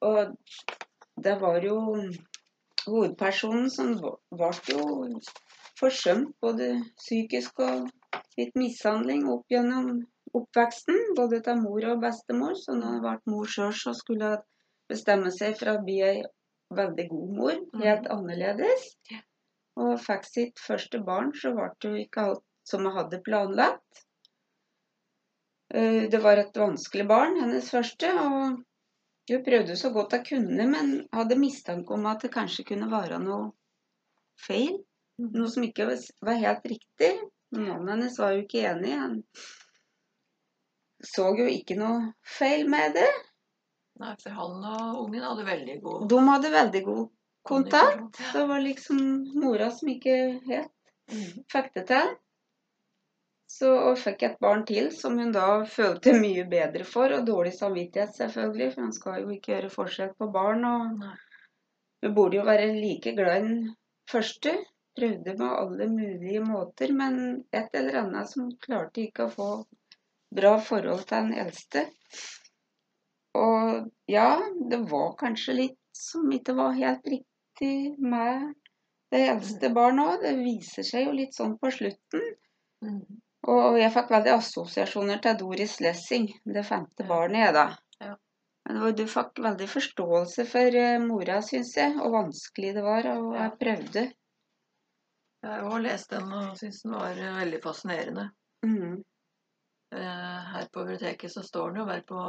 Og 0.06 0.38
det 1.26 1.34
var 1.42 1.58
jo 1.66 1.80
hovedpersonen 2.86 3.70
som 3.74 3.96
var- 4.04 4.20
ble 4.30 4.52
jo 4.78 5.20
forsømt 5.80 6.34
både 6.42 6.72
psykisk 7.00 7.60
og 7.66 7.90
litt 8.40 8.56
mishandling 8.60 9.26
opp 9.32 9.46
gjennom 9.52 10.04
oppveksten, 10.36 10.98
både 11.18 11.42
av 11.52 11.62
mor 11.62 11.86
og 11.92 12.02
bestemor. 12.04 12.56
Så 12.60 12.76
når 12.76 12.98
hun 12.98 13.04
ble 13.06 13.16
mor 13.34 13.52
sjøl, 13.52 13.74
så 13.76 13.94
skulle 13.96 14.34
hun 14.34 14.44
bestemme 14.92 15.32
seg 15.34 15.56
for 15.60 15.74
å 15.74 15.84
bli 15.86 16.02
ei 16.06 16.18
veldig 16.76 17.08
god 17.12 17.32
mor, 17.38 17.62
helt 17.82 18.10
annerledes. 18.12 18.90
Og 19.80 19.98
fikk 20.02 20.28
sitt 20.28 20.62
første 20.62 21.02
barn, 21.04 21.34
så 21.36 21.54
ble 21.56 21.70
det 21.82 21.92
jo 21.92 22.04
ikke 22.04 22.28
alt 22.30 22.46
som 22.68 22.86
hun 22.88 22.96
hadde 22.96 23.22
planlagt. 23.26 24.06
Eh, 25.74 26.08
Det 26.12 26.22
var 26.24 26.38
et 26.42 26.58
vanskelig 26.58 27.08
barn, 27.08 27.40
hennes 27.42 27.70
første, 27.70 28.12
og 28.22 28.64
hun 29.30 29.46
prøvde 29.46 29.76
så 29.76 29.92
godt 29.94 30.18
hun 30.18 30.26
kunne, 30.30 30.68
men 30.72 30.92
hadde 31.14 31.40
mistanke 31.40 31.94
om 31.94 32.06
at 32.06 32.22
det 32.22 32.34
kanskje 32.34 32.68
kunne 32.72 32.92
være 32.92 33.20
noe 33.20 33.52
feil. 34.48 34.78
Noe 35.18 35.48
som 35.48 35.64
ikke 35.64 35.86
var- 35.88 36.40
helt 36.42 36.66
riktig. 36.68 37.12
Mannen 37.56 37.88
hennes 37.88 38.18
var 38.20 38.34
jo 38.36 38.42
ikke 38.44 38.66
enig. 38.72 38.92
Han 39.00 39.24
så 41.06 41.30
jo 41.38 41.46
ikke 41.48 41.78
noe 41.78 42.14
feil 42.38 42.68
med 42.70 42.96
det. 42.98 43.08
Nei, 44.02 44.16
for 44.22 44.30
han 44.36 44.64
og 44.66 45.06
ungen 45.06 45.24
hadde 45.24 45.46
veldig 45.48 45.76
god 45.84 46.10
De 46.12 46.20
hadde 46.28 46.52
veldig 46.52 46.84
god 46.86 47.06
kontakt. 47.48 48.20
Det 48.34 48.48
var 48.50 48.60
liksom 48.60 48.98
mora 49.40 49.70
som 49.72 49.88
ikke 49.90 50.16
helt 50.50 50.72
Mhm. 51.12 51.46
fikk 51.54 51.74
det 51.76 51.88
til. 51.88 52.16
Så 53.48 53.70
og 53.92 53.98
fikk 54.02 54.24
et 54.24 54.40
barn 54.42 54.66
til 54.66 54.92
som 54.92 55.18
hun 55.20 55.32
da 55.32 55.64
følte 55.64 56.12
mye 56.20 56.44
bedre 56.50 56.84
for, 56.84 57.14
og 57.14 57.26
dårlig 57.28 57.54
samvittighet 57.54 58.16
selvfølgelig, 58.18 58.74
for 58.74 58.82
han 58.82 58.92
skal 58.94 59.22
jo 59.22 59.30
ikke 59.30 59.54
gjøre 59.54 59.70
forskjell 59.72 60.14
på 60.20 60.32
barn. 60.34 60.66
og 60.66 61.04
Hun 62.04 62.16
burde 62.16 62.38
jo 62.38 62.44
være 62.44 62.74
like 62.82 63.16
glad 63.16 63.38
i 63.38 63.48
den 63.48 63.76
første. 64.10 64.58
Prøvde 64.96 65.34
med 65.36 65.48
alle 65.50 65.88
mulige 65.92 66.42
måter, 66.46 66.94
men 66.96 67.18
et 67.52 67.74
eller 67.76 68.00
annet 68.04 68.32
som 68.32 68.52
klarte 68.64 69.04
ikke 69.04 69.26
å 69.26 69.34
få 69.34 69.50
bra 70.36 70.56
forhold 70.64 71.04
til 71.10 71.28
den 71.28 71.40
eldste. 71.46 71.86
Og 73.36 73.90
ja, 74.12 74.30
det 74.72 74.80
var 74.92 75.18
kanskje 75.20 75.58
litt 75.58 75.82
som 75.96 76.32
ikke 76.32 76.56
var 76.56 76.78
helt 76.80 77.08
riktig 77.12 77.76
med 78.00 78.54
det 79.12 79.26
eldste 79.34 79.72
barnet 79.76 80.14
òg. 80.14 80.24
Det 80.24 80.34
viser 80.40 80.88
seg 80.88 81.10
jo 81.10 81.16
litt 81.20 81.36
sånn 81.36 81.58
på 81.60 81.72
slutten. 81.76 82.26
Mhm. 82.86 83.22
Og 83.46 83.76
jeg 83.78 83.94
fikk 83.94 84.10
veldig 84.10 84.32
assosiasjoner 84.40 85.20
til 85.22 85.36
Doris 85.38 85.76
Lessing, 85.84 86.32
det 86.50 86.64
femte 86.66 87.06
barnet, 87.06 87.44
jeg, 87.44 87.54
da. 87.54 88.16
Men 88.66 88.96
du 88.98 89.04
fikk 89.06 89.38
veldig 89.46 89.68
forståelse 89.70 90.46
for 90.50 90.78
eh, 90.80 90.96
mora, 91.02 91.38
syns 91.46 91.76
jeg, 91.78 91.94
og 92.02 92.16
vanskelig 92.16 92.72
det 92.78 92.84
var. 92.86 93.10
Og 93.20 93.36
jeg 93.38 93.52
prøvde. 93.62 94.06
Jeg 95.46 95.66
har 95.70 95.82
lest 95.84 96.10
den 96.10 96.32
og 96.34 96.56
syns 96.58 96.80
den 96.82 96.96
var 96.96 97.20
eh, 97.22 97.36
veldig 97.40 97.60
fascinerende. 97.64 98.30
Mhm. 98.66 98.96
Eh, 99.96 100.40
Her 100.52 100.66
på 100.74 100.82
biblioteket 100.84 101.32
så 101.32 101.44
står 101.46 101.70
den 101.72 101.84
jo 101.84 101.86
bare 101.86 102.02
på 102.10 102.22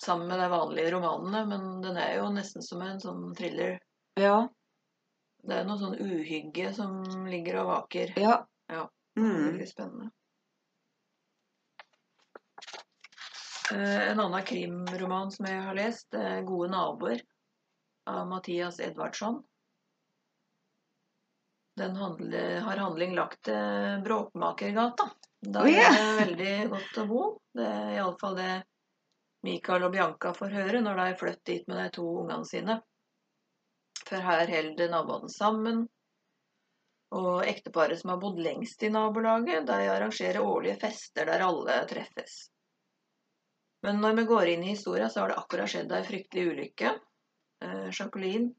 sammen 0.00 0.28
med 0.30 0.38
de 0.38 0.46
vanlige 0.52 0.92
romanene, 0.94 1.40
men 1.50 1.80
den 1.82 1.96
er 1.98 2.12
jo 2.20 2.28
nesten 2.30 2.62
som 2.62 2.82
en 2.86 3.00
sånn 3.02 3.32
thriller. 3.36 3.80
Ja. 4.20 4.46
Det 5.42 5.56
er 5.58 5.66
noe 5.66 5.80
sånn 5.80 5.98
uhygge 5.98 6.70
som 6.76 7.00
ligger 7.26 7.60
og 7.64 7.72
vaker. 7.72 8.14
Ja. 8.20 8.36
Ja. 8.70 8.86
Mhm. 9.18 9.42
Veldig 9.48 9.68
spennende. 9.72 10.10
Eh, 13.72 14.10
En 14.12 14.20
annen 14.20 14.44
krimroman 14.46 15.30
som 15.34 15.46
jeg 15.46 15.60
har 15.62 15.74
lest, 15.74 16.14
er 16.14 16.42
'Gode 16.42 16.70
naboer' 16.72 17.26
av 18.06 18.26
Mathias 18.28 18.78
Edvardsson. 18.80 19.42
Den 21.78 21.96
handle, 21.96 22.38
har 22.64 22.80
handling 22.82 23.14
lagt 23.14 23.44
til 23.46 24.02
Bråkmakergata. 24.04 25.06
Da 25.38 25.62
er 25.70 25.92
det 25.94 26.14
veldig 26.18 26.54
godt 26.72 26.98
å 26.98 27.04
bo. 27.06 27.22
Det 27.54 27.66
er 27.66 27.92
iallfall 28.00 28.34
det 28.38 28.54
Mikael 29.46 29.86
og 29.86 29.92
Bianca 29.94 30.32
får 30.34 30.56
høre 30.56 30.80
når 30.82 30.98
de 30.98 31.18
flytter 31.20 31.52
dit 31.52 31.68
med 31.70 31.78
de 31.78 31.92
to 31.94 32.06
ungene 32.24 32.48
sine. 32.48 32.80
For 34.08 34.24
her 34.24 34.50
holder 34.50 34.90
naboene 34.90 35.30
sammen. 35.30 35.86
Og 37.14 37.46
ekteparet 37.48 38.00
som 38.00 38.12
har 38.12 38.20
bodd 38.20 38.40
lengst 38.42 38.82
i 38.84 38.90
nabolaget, 38.92 39.64
de 39.68 39.78
arrangerer 39.88 40.44
årlige 40.44 40.80
fester 40.82 41.30
der 41.30 41.46
alle 41.46 41.78
treffes. 41.88 42.48
Men 43.86 44.02
når 44.02 44.18
vi 44.18 44.28
går 44.28 44.52
inn 44.52 44.66
i 44.66 44.74
historien, 44.74 45.10
så 45.10 45.22
har 45.22 45.30
det 45.30 45.38
akkurat 45.38 45.70
skjedd 45.70 45.94
ei 45.94 46.04
fryktelig 46.04 46.50
ulykke. 46.50 46.92
Eh, 47.64 47.88
Jacqueline 47.94 48.50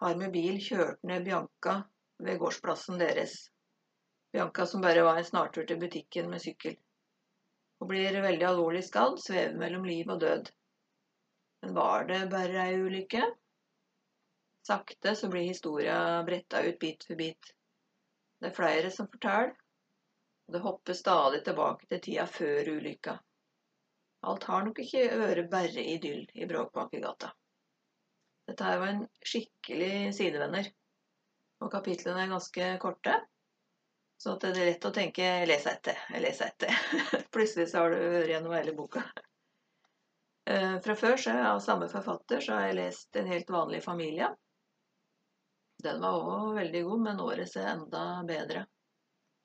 har 0.00 0.16
med 0.16 0.32
bil 0.32 0.62
kjørt 0.62 1.02
ned 1.02 1.26
Bianca 1.26 1.80
ved 2.18 2.38
gårdsplassen 2.38 2.98
deres. 2.98 3.36
Bianca 4.32 4.66
som 4.66 4.84
bare 4.84 5.02
var 5.06 5.18
en 5.18 5.24
snartur 5.24 5.66
til 5.66 5.80
butikken 5.80 6.30
med 6.30 6.42
sykkel. 6.42 6.76
Hun 7.78 7.88
blir 7.92 8.20
veldig 8.22 8.46
alvorlig 8.48 8.82
skadd, 8.84 9.20
svever 9.22 9.54
mellom 9.58 9.84
liv 9.86 10.10
og 10.10 10.20
død. 10.20 10.50
Men 11.62 11.74
var 11.74 12.08
det 12.10 12.24
bare 12.32 12.64
ei 12.66 12.80
ulykke? 12.82 13.22
Sakte 14.66 15.14
så 15.16 15.30
blir 15.32 15.46
historia 15.48 16.22
bretta 16.26 16.60
ut 16.66 16.78
bit 16.78 17.06
for 17.06 17.16
bit. 17.16 17.54
Det 18.40 18.50
er 18.50 18.58
flere 18.58 18.90
som 18.94 19.08
forteller. 19.10 19.54
og 20.46 20.54
Det 20.54 20.64
hopper 20.64 20.98
stadig 20.98 21.44
tilbake 21.44 21.88
til 21.88 22.02
tida 22.04 22.26
før 22.26 22.72
ulykka. 22.76 23.16
Alt 24.28 24.44
har 24.50 24.64
nok 24.66 24.78
ikke 24.82 25.04
vært 25.20 25.50
bare 25.50 25.84
idyll 25.94 26.26
i 26.34 26.46
Bråkbakkegata. 26.50 27.30
Dette 28.48 28.64
her 28.64 28.78
var 28.82 28.92
en 28.92 29.04
skikkelig 29.32 30.14
sidevenner. 30.16 30.70
Og 31.60 31.70
kapitlene 31.72 32.22
er 32.24 32.32
ganske 32.32 32.68
korte. 32.82 33.14
Så 34.18 34.34
det 34.42 34.50
er 34.50 34.64
lett 34.72 34.84
å 34.86 34.90
tenke 34.94 35.26
'les 35.46 35.66
etter', 35.70 35.98
'les 36.18 36.40
etter'. 36.42 36.74
Plutselig 37.34 37.68
så 37.70 37.84
har 37.84 37.90
du 37.94 37.98
vært 37.98 38.30
gjennom 38.32 38.54
hele 38.56 38.74
boka. 38.74 39.04
Eh, 40.48 40.78
Fra 40.82 40.94
før, 40.96 41.16
så 41.16 41.34
jeg 41.36 41.46
av 41.46 41.60
samme 41.62 41.88
forfatter, 41.92 42.40
så 42.40 42.54
har 42.56 42.66
jeg 42.66 42.78
lest 42.80 43.16
En 43.16 43.26
helt 43.30 43.50
vanlig 43.50 43.82
familie. 43.84 44.30
Den 45.82 46.00
var 46.02 46.18
òg 46.18 46.54
veldig 46.56 46.82
god, 46.84 47.00
men 47.04 47.20
årets 47.22 47.56
er 47.56 47.68
enda 47.76 48.22
bedre. 48.26 48.64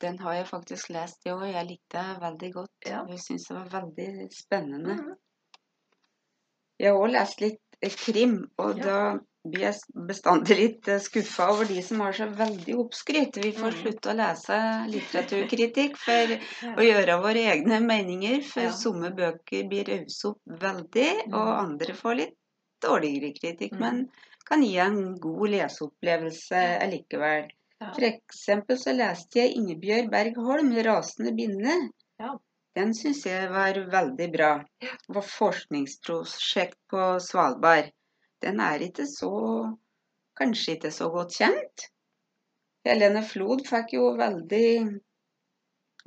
Den 0.01 0.17
har 0.20 0.34
jeg 0.34 0.48
faktisk 0.50 0.89
lest, 0.89 1.25
i 1.25 1.32
år. 1.32 1.46
jeg 1.51 1.67
likte 1.67 2.01
den 2.01 2.22
veldig 2.22 2.53
godt. 2.53 2.74
Ja. 2.88 3.03
Jeg 3.08 3.20
syns 3.20 3.46
det 3.48 3.55
var 3.60 3.70
veldig 3.70 4.29
spennende. 4.34 4.96
Mhm. 4.96 5.13
Jeg 6.79 6.91
har 6.91 6.98
òg 7.00 7.12
lest 7.13 7.41
litt 7.41 7.62
krim, 8.05 8.39
og 8.58 8.77
Ja. 8.77 8.84
da 8.84 9.20
blir 9.43 9.65
jeg 9.65 10.05
bestandig 10.07 10.55
litt 10.57 10.89
skuffa 11.03 11.50
over 11.51 11.65
de 11.69 11.81
som 11.83 12.00
har 12.00 12.13
så 12.15 12.25
veldig 12.38 12.75
oppskryt. 12.85 13.38
Vi 13.43 13.51
får 13.51 13.71
Mhm. 13.71 13.79
slutte 13.81 14.09
å 14.12 14.15
lese 14.15 14.59
litteraturkritikk 14.93 15.97
for 15.97 16.35
å 16.79 16.85
gjøre 16.88 17.17
våre 17.21 17.43
egne 17.53 17.79
meninger, 17.83 18.41
for 18.43 18.62
Ja. 18.63 18.71
somme 18.71 19.12
bøker 19.15 19.67
blir 19.69 19.83
rause 19.85 20.25
opp 20.31 20.39
veldig, 20.45 21.09
og 21.33 21.47
Mhm. 21.47 21.59
andre 21.65 21.93
får 21.93 22.15
litt 22.15 22.38
dårligere 22.81 23.33
kritikk, 23.41 23.73
Mhm. 23.73 23.79
men 23.79 24.09
kan 24.50 24.62
gi 24.63 24.77
en 24.77 25.15
god 25.19 25.50
leseopplevelse 25.50 26.63
likevel. 26.91 27.50
F.eks. 27.81 28.45
Så 28.79 28.93
leste 28.95 29.39
jeg 29.39 29.55
Ingebjørg 29.57 30.09
Berg 30.12 30.35
Holm, 30.38 30.71
'Rasende 30.71 31.31
binne'. 31.35 31.89
Ja. 32.19 32.38
Den 32.75 32.93
syns 32.93 33.23
jeg 33.25 33.50
var 33.50 33.73
veldig 33.73 34.31
bra. 34.31 34.63
Det 34.81 34.89
var 35.09 35.21
forskningsprosjekt 35.21 36.77
på 36.89 37.19
Svalbard. 37.19 37.91
Den 38.43 38.59
er 38.63 38.83
ikke 38.89 39.07
så 39.09 39.31
Kanskje 40.33 40.73
ikke 40.77 40.89
så 40.89 41.12
godt 41.13 41.35
kjent. 41.38 41.83
Helene 42.88 43.21
Flod 43.21 43.62
fikk 43.67 43.91
jo 43.93 44.07
veldig 44.17 44.69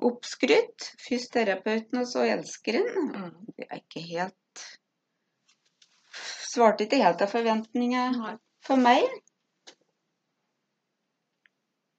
oppskrytt. 0.09 0.89
Først 0.99 1.31
terapeuten, 1.37 2.01
og 2.03 2.09
så 2.11 2.25
elskeren. 2.27 2.89
Mhm. 3.05 3.53
Det 3.55 3.69
er 3.71 3.85
ikke 3.85 4.03
helt 4.09 4.67
Svarte 6.57 6.87
ikke 6.87 6.99
helt 7.03 7.21
av 7.21 7.29
forventningene 7.29 8.37
for 8.65 8.81
meg. 8.81 9.05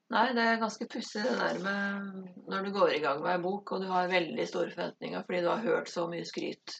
Nei, 0.10 0.24
det 0.34 0.44
er 0.44 0.62
ganske 0.62 0.88
pussig 0.90 1.22
det 1.22 1.36
der 1.38 1.60
med 1.62 2.48
når 2.50 2.66
du 2.66 2.72
går 2.78 2.96
i 2.96 3.02
gang 3.04 3.20
med 3.22 3.36
en 3.36 3.44
bok, 3.44 3.72
og 3.76 3.84
du 3.84 3.90
har 3.92 4.10
veldig 4.10 4.48
store 4.50 4.72
forventninger 4.72 5.26
fordi 5.28 5.42
du 5.44 5.50
har 5.52 5.66
hørt 5.66 5.92
så 5.92 6.08
mye 6.10 6.26
skryt. 6.26 6.78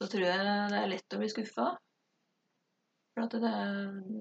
Så 0.00 0.08
tror 0.10 0.26
jeg 0.26 0.46
det 0.72 0.80
er 0.80 0.90
lett 0.90 1.14
å 1.14 1.20
bli 1.20 1.30
skuffa. 1.30 1.68
For 3.14 3.28
at 3.28 3.34
det, 3.38 3.50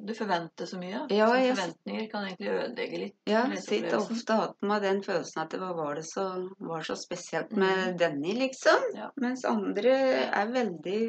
du 0.05 0.13
forventer 0.13 0.67
så 0.69 0.77
mye. 0.77 0.99
Ja, 1.09 1.27
så 1.31 1.37
forventninger 1.55 2.09
kan 2.11 2.27
egentlig 2.27 2.51
ødelegge 2.53 2.99
litt. 3.01 3.15
Ja, 3.25 3.41
jeg 3.49 3.63
sitter 3.65 3.97
ofte 3.97 4.37
hatt 4.37 4.59
med 4.61 4.85
den 4.85 5.01
følelsen 5.05 5.41
at 5.41 5.55
det 5.55 5.61
var, 5.63 5.73
var 5.79 5.97
det 5.97 6.03
så, 6.05 6.27
var 6.61 6.85
så 6.85 6.97
spesielt 6.99 7.55
med 7.57 7.79
mm. 7.79 7.97
denne, 7.97 8.35
liksom. 8.37 8.85
Ja. 8.93 9.09
Mens 9.23 9.47
andre 9.49 9.95
er 10.27 10.53
veldig 10.53 10.99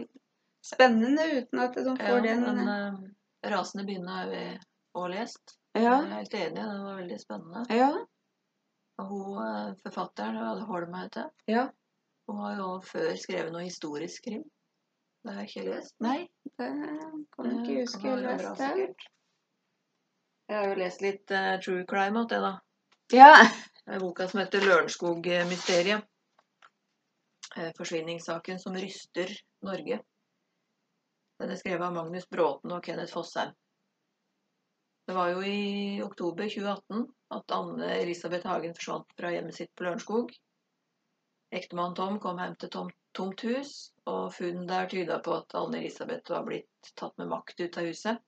spennende 0.64 1.28
uten 1.34 1.60
at 1.60 1.76
de 1.76 1.84
får 1.84 2.16
Ja, 2.16 2.22
den 2.30 2.46
men 2.46 2.72
uh, 2.72 3.04
'Rasende 3.44 3.84
binne' 3.84 4.16
har 4.16 4.32
vi 4.32 4.42
òg 4.96 5.10
lest. 5.12 5.58
Ja. 5.76 5.98
Jeg 6.00 6.08
er 6.08 6.18
helt 6.22 6.34
enig, 6.40 6.56
den 6.56 6.84
var 6.86 6.98
veldig 7.02 7.20
spennende. 7.20 7.66
Ja. 7.68 7.90
Og 9.02 9.08
hun 9.10 9.38
eh, 9.42 9.72
forfatteren, 9.82 10.62
Holm 10.68 10.94
heter 10.94 11.30
Ja. 11.50 11.68
hun 12.28 12.38
har 12.40 12.56
jo 12.56 12.68
før 12.80 13.16
skrevet 13.20 13.52
noe 13.52 13.66
historisk 13.66 14.24
krim. 14.24 14.44
Det 15.24 15.32
har 15.32 15.40
jeg 15.40 15.50
ikke 15.50 15.70
lest. 15.70 15.94
Nei, 16.04 16.18
det 16.60 16.70
kan 17.32 17.46
jeg 17.48 17.60
ikke 17.62 17.76
huske 17.80 18.10
å 18.12 18.16
være 18.20 18.34
bra, 18.42 18.72
Jeg 20.44 20.56
har 20.58 20.66
jo 20.68 20.74
lest 20.76 21.04
litt 21.04 21.32
uh, 21.32 21.54
true 21.64 21.86
crime 21.88 22.20
av 22.20 22.28
det, 22.28 22.40
da. 22.44 22.50
Ja. 23.14 23.30
Det 23.84 23.96
er 23.96 24.02
boka 24.02 24.26
som 24.28 24.40
heter 24.42 24.64
'Lørenskog-mysteriet'. 24.64 26.04
Eh, 27.56 27.70
Forsvinningssaken 27.78 28.58
som 28.60 28.76
ryster 28.76 29.30
Norge. 29.62 30.00
Den 31.38 31.50
er 31.50 31.60
skrevet 31.60 31.86
av 31.86 31.94
Magnus 31.94 32.26
Bråten 32.28 32.72
og 32.72 32.84
Kenneth 32.84 33.12
Fossheim. 33.14 33.52
Det 35.06 35.14
var 35.14 35.30
jo 35.34 35.42
i 35.44 36.02
oktober 36.02 36.48
2018 36.48 37.06
at 37.36 37.54
Anne 37.56 37.90
Elisabeth 38.00 38.48
Hagen 38.48 38.74
forsvant 38.76 39.16
fra 39.18 39.32
hjemmet 39.34 39.56
sitt 39.56 39.72
på 39.76 39.84
Lørenskog. 39.86 40.32
Ektemann 41.54 41.96
Tom 41.98 42.16
kom 42.20 42.40
hjem 42.40 42.56
til 42.58 42.72
tom, 42.72 42.92
tomt 43.14 43.44
hus, 43.46 43.72
og 44.10 44.32
funn 44.34 44.66
der 44.68 44.88
tyda 44.90 45.20
på 45.24 45.36
at 45.38 45.54
Anne 45.58 45.80
Elisabeth 45.80 46.32
var 46.32 46.46
blitt 46.48 46.92
tatt 46.98 47.16
med 47.20 47.30
makt 47.30 47.60
ut 47.60 47.78
av 47.80 47.88
huset. 47.88 48.22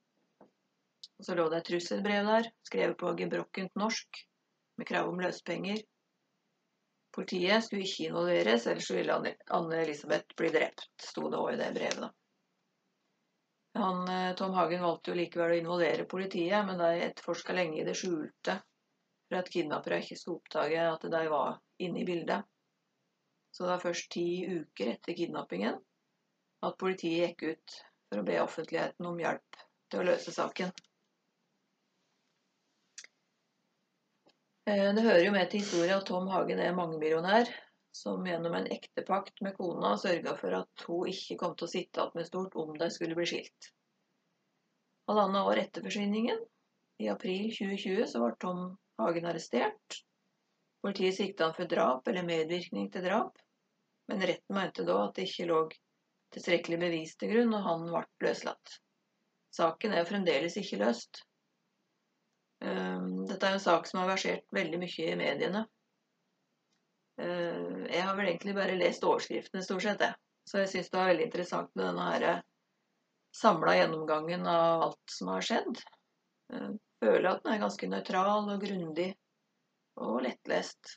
Og 1.16 1.26
så 1.26 1.36
lå 1.36 1.48
det 1.50 1.60
et 1.62 1.68
trusselbrev 1.70 2.28
der, 2.28 2.50
skrevet 2.68 2.98
på 3.00 3.12
gebrokkent 3.18 3.76
norsk, 3.80 4.22
med 4.76 4.88
krav 4.88 5.08
om 5.08 5.20
løsepenger. 5.20 5.80
Politiet 7.16 7.64
skulle 7.64 7.86
ikke 7.86 8.10
involveres, 8.10 8.66
ellers 8.68 8.90
ville 8.92 9.14
Anne- 9.14 9.36
Anne 9.56 9.80
Elisabeth 9.80 10.36
bli 10.36 10.52
drept, 10.52 10.88
sto 11.00 11.30
det 11.32 11.40
òg 11.40 11.54
i 11.54 11.60
det 11.62 11.72
brevet. 11.78 12.00
da. 12.04 12.12
Han, 13.76 14.08
eh, 14.08 14.34
Tom 14.36 14.54
Hagen 14.56 14.82
valgte 14.82 15.10
jo 15.10 15.16
likevel 15.16 15.52
å 15.52 15.60
involvere 15.60 16.08
politiet, 16.08 16.66
men 16.66 16.78
de 16.80 17.06
etterforska 17.08 17.52
lenge 17.52 17.80
i 17.80 17.84
det 17.84 17.96
skjulte 17.96 18.60
for 19.28 19.38
at 19.40 19.50
kidnappere 19.52 20.00
ikke 20.00 20.16
skulle 20.16 20.40
oppdage 20.40 20.84
at 20.92 21.08
de 21.12 21.22
var 21.32 21.58
inne 21.82 22.00
i 22.00 22.06
bildet. 22.08 22.44
Så 23.56 23.64
det 23.64 23.70
var 23.70 23.80
først 23.80 24.10
ti 24.12 24.26
uker 24.52 24.90
etter 24.92 25.16
kidnappingen 25.16 25.78
at 26.66 26.74
politiet 26.76 27.30
gikk 27.30 27.54
ut 27.54 27.76
for 28.10 28.20
å 28.20 28.24
be 28.26 28.34
offentligheten 28.42 29.06
om 29.08 29.22
hjelp 29.22 29.60
til 29.88 30.02
å 30.02 30.04
løse 30.10 30.34
saken. 30.34 30.74
Eh, 34.68 34.92
Det 34.98 35.04
hører 35.06 35.24
jo 35.24 35.32
med 35.32 35.48
til 35.48 35.64
historien 35.64 35.96
at 35.96 36.04
Tom 36.10 36.28
Hagen 36.28 36.60
er 36.60 36.76
mangemillionær, 36.76 37.48
som 37.96 38.28
gjennom 38.28 38.58
en 38.58 38.68
ektepakt 38.76 39.40
med 39.40 39.56
kona 39.56 39.94
sørga 40.04 40.36
for 40.36 40.58
at 40.58 40.84
hun 40.90 41.08
ikke 41.14 41.38
kom 41.40 41.56
til 41.56 41.64
å 41.64 41.72
sitte 41.78 42.02
igjen 42.02 42.20
med 42.20 42.28
stort 42.28 42.60
om 42.60 42.76
de 42.76 42.90
skulle 42.92 43.16
bli 43.16 43.28
skilt. 43.30 43.70
Halvannet 45.08 45.48
år 45.48 45.62
etter 45.62 45.86
forsvinningen, 45.86 46.44
i 47.00 47.08
april 47.08 47.48
2020, 47.56 48.04
så 48.12 48.20
ble 48.20 48.36
Tom 48.44 48.62
Hagen 49.00 49.32
arrestert. 49.32 50.02
Politiet 50.84 51.16
sikta 51.16 51.48
han 51.48 51.56
for 51.56 51.72
drap 51.72 52.12
eller 52.12 52.28
medvirkning 52.28 52.92
til 52.92 53.08
drap, 53.08 53.40
men 54.08 54.22
retten 54.22 54.56
mente 54.56 54.84
da 54.86 54.98
at 55.04 55.16
det 55.16 55.26
ikke 55.28 55.48
lå 55.50 55.60
tilstrekkelig 56.34 56.78
bevis 56.80 57.14
til 57.18 57.32
grunn, 57.32 57.54
og 57.56 57.64
han 57.66 57.86
ble 57.90 58.02
løslatt. 58.26 58.76
Saken 59.56 59.94
er 59.96 60.08
fremdeles 60.08 60.58
ikke 60.60 60.80
løst. 60.82 61.22
Um, 62.64 63.24
Dette 63.28 63.48
er 63.48 63.56
en 63.56 63.62
sak 63.62 63.88
som 63.88 64.00
har 64.00 64.10
versert 64.10 64.46
veldig 64.54 64.80
mye 64.80 65.08
i 65.12 65.16
mediene. 65.18 65.64
Uh, 67.20 67.86
Jeg 67.88 68.02
har 68.02 68.16
vel 68.18 68.30
egentlig 68.30 68.56
bare 68.56 68.78
lest 68.78 69.04
overskriftene, 69.06 69.64
stort 69.64 69.86
sett, 69.86 70.04
jeg. 70.04 70.18
Så 70.46 70.62
jeg 70.62 70.70
syns 70.70 70.92
det 70.92 71.00
var 71.00 71.10
veldig 71.10 71.26
interessant 71.26 71.72
med 71.74 71.88
denne 71.88 72.10
her 72.12 72.26
samla 73.36 73.74
gjennomgangen 73.76 74.46
av 74.46 74.84
alt 74.86 75.12
som 75.12 75.32
har 75.32 75.44
skjedd. 75.44 75.80
Jeg 76.52 76.76
føler 77.02 77.30
at 77.32 77.42
den 77.42 77.56
er 77.56 77.64
ganske 77.64 77.88
nøytral 77.90 78.52
og 78.52 78.62
grundig 78.62 79.08
og 80.00 80.20
lettlest. 80.24 80.96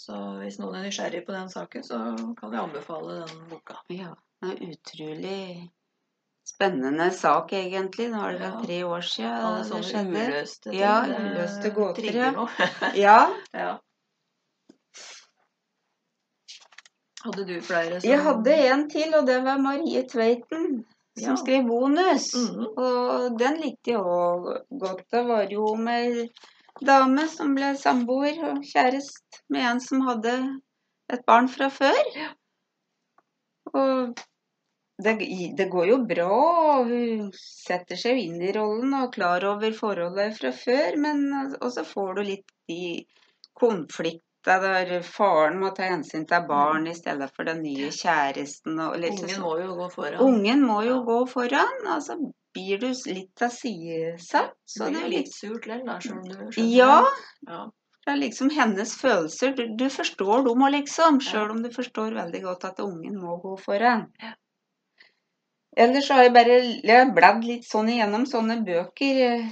Så 0.00 0.16
hvis 0.40 0.56
noen 0.60 0.78
er 0.78 0.86
nysgjerrig 0.86 1.24
på 1.26 1.34
den 1.34 1.50
saken, 1.52 1.82
så 1.84 1.98
kan 2.38 2.54
jeg 2.54 2.62
anbefale 2.62 3.18
den 3.26 3.44
boka. 3.50 3.74
ja. 3.92 4.14
Det 4.40 4.54
er 4.54 4.70
utrolig 4.72 5.70
spennende 6.48 7.10
sak, 7.12 7.52
egentlig. 7.52 8.06
Nå 8.10 8.22
er 8.24 8.38
det 8.38 8.46
Ja. 8.48 8.60
tre 8.62 8.78
år 8.88 9.02
siden 9.04 9.34
Alle 9.48 9.64
det 9.68 9.84
skjedde. 9.84 10.22
uløste 10.30 10.70
ting. 10.70 10.78
Ja, 10.80 10.94
uløste 11.04 11.70
gåter, 11.76 12.08
ja. 13.04 13.18
Ja. 13.52 13.74
Hadde 17.24 17.44
du 17.44 17.60
flere 17.60 18.00
som 18.00 18.08
Jeg 18.10 18.22
hadde 18.24 18.54
en 18.70 18.86
til, 18.90 19.12
og 19.18 19.26
det 19.28 19.36
var 19.44 19.58
Marie 19.60 20.02
Tveiten 20.08 20.84
som 21.18 21.34
Ja. 21.34 21.36
skrev 21.36 21.66
bonus. 21.68 22.30
Mhm. 22.34 22.66
Og 22.78 23.38
den 23.38 23.60
likte 23.60 23.92
jeg 23.92 24.00
òg 24.00 24.48
godt. 24.80 25.04
Det 25.10 25.26
var 25.28 25.44
jo 25.52 25.66
om 25.74 25.88
ei 25.88 26.30
dame 26.86 27.26
som 27.28 27.54
ble 27.56 27.74
samboer 27.78 28.40
og 28.48 28.64
kjæreste 28.66 29.44
med 29.52 29.66
en 29.72 29.80
som 29.84 30.04
hadde 30.06 30.34
et 31.12 31.24
barn 31.28 31.48
fra 31.50 31.68
før. 31.72 32.00
Og 33.74 34.20
det, 35.00 35.14
det 35.56 35.68
går 35.72 35.92
jo 35.92 35.98
bra, 36.08 36.30
og 36.80 36.90
hun 36.90 37.30
setter 37.36 37.98
seg 38.00 38.18
jo 38.18 38.26
inn 38.28 38.42
i 38.44 38.52
rollen 38.56 38.94
og 38.96 39.06
er 39.08 39.14
klar 39.14 39.46
over 39.48 39.76
forholdet 39.76 40.36
fra 40.38 40.52
før, 40.56 40.98
men 41.00 41.24
og 41.60 41.68
så 41.72 41.86
får 41.86 42.18
du 42.18 42.22
litt 42.32 42.54
de 42.70 42.80
konfliktene 44.44 44.84
der 44.90 45.02
faren 45.02 45.58
må 45.60 45.70
ta 45.74 45.82
hensyn 45.82 46.26
til 46.26 46.46
barn 46.48 46.86
i 46.86 46.94
stedet 46.94 47.30
for 47.34 47.44
den 47.44 47.62
nye 47.62 47.90
kjæresten. 47.90 48.76
Litt 49.00 49.20
Ungen 49.20 49.28
sånn. 49.28 49.42
må 49.42 49.58
jo 49.60 49.74
gå 49.76 49.88
foran. 49.92 50.20
Ungen 50.20 50.62
må 50.62 50.82
jo 50.84 51.02
gå 51.04 51.26
foran, 51.28 51.86
og 51.86 52.02
så 52.02 52.16
blir 52.54 52.78
du 52.78 52.88
litt 53.06 53.34
tilsidesatt. 53.36 54.54
Så 54.66 54.88
det 54.88 54.96
blir 54.96 55.08
litt 55.18 55.32
surt 55.32 55.66
lell, 55.66 55.84
da, 55.86 56.00
selv 56.00 56.18
om 56.18 56.28
du 56.28 56.52
skjønner 56.52 56.76
Ja. 56.76 57.04
Ja. 57.48 57.70
det 58.06 58.12
er 58.12 58.16
liksom 58.16 58.50
hennes 58.50 58.94
følelser. 58.96 59.54
Du, 59.54 59.76
du 59.76 59.88
forstår 59.90 60.44
dem 60.44 60.62
òg, 60.62 60.72
liksom. 60.72 61.20
Sjøl 61.20 61.50
om 61.50 61.62
du 61.62 61.70
forstår 61.70 62.14
veldig 62.16 62.42
godt 62.42 62.64
at 62.64 62.80
ungen 62.80 63.18
må 63.20 63.36
gå 63.42 63.56
foran. 63.60 64.08
Ja. 64.20 64.34
Ellers 65.76 66.08
har 66.10 66.24
jeg 66.24 66.32
bare 66.34 66.56
jeg 66.82 67.12
bladd 67.14 67.44
litt 67.44 67.64
sånn 67.64 67.88
igjennom 67.88 68.24
sånne 68.26 68.64
bøker 68.66 69.20
eh, 69.22 69.50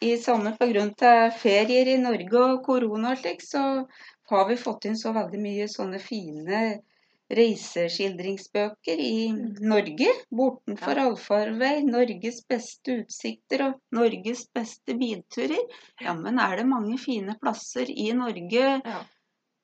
i 0.00 0.16
sommer 0.16 0.52
pga. 0.60 1.30
ferier 1.34 1.88
i 1.88 1.96
Norge 1.98 2.38
og 2.38 2.62
korona 2.64 3.12
og 3.12 3.18
slik, 3.18 3.42
så 3.42 3.88
har 4.30 4.48
vi 4.48 4.56
fått 4.56 4.84
inn 4.90 4.96
så 4.98 5.12
veldig 5.16 5.40
mye 5.40 5.66
sånne 5.70 5.98
fine 6.02 6.60
reiseskildringsbøker 7.36 9.00
i 9.02 9.32
Norge. 9.66 10.12
'Bortenfor 10.30 11.00
allfarvei', 11.02 11.82
'Norges 11.86 12.42
beste 12.46 13.00
utsikter' 13.02 13.64
og 13.66 13.80
'Norges 13.94 14.44
beste 14.54 14.94
bilturer'. 14.94 15.66
Jammen 16.04 16.38
er 16.38 16.56
det 16.56 16.66
mange 16.70 16.98
fine 17.02 17.34
plasser 17.42 17.90
i 17.90 18.12
Norge 18.12 18.66
Ja. 18.84 19.00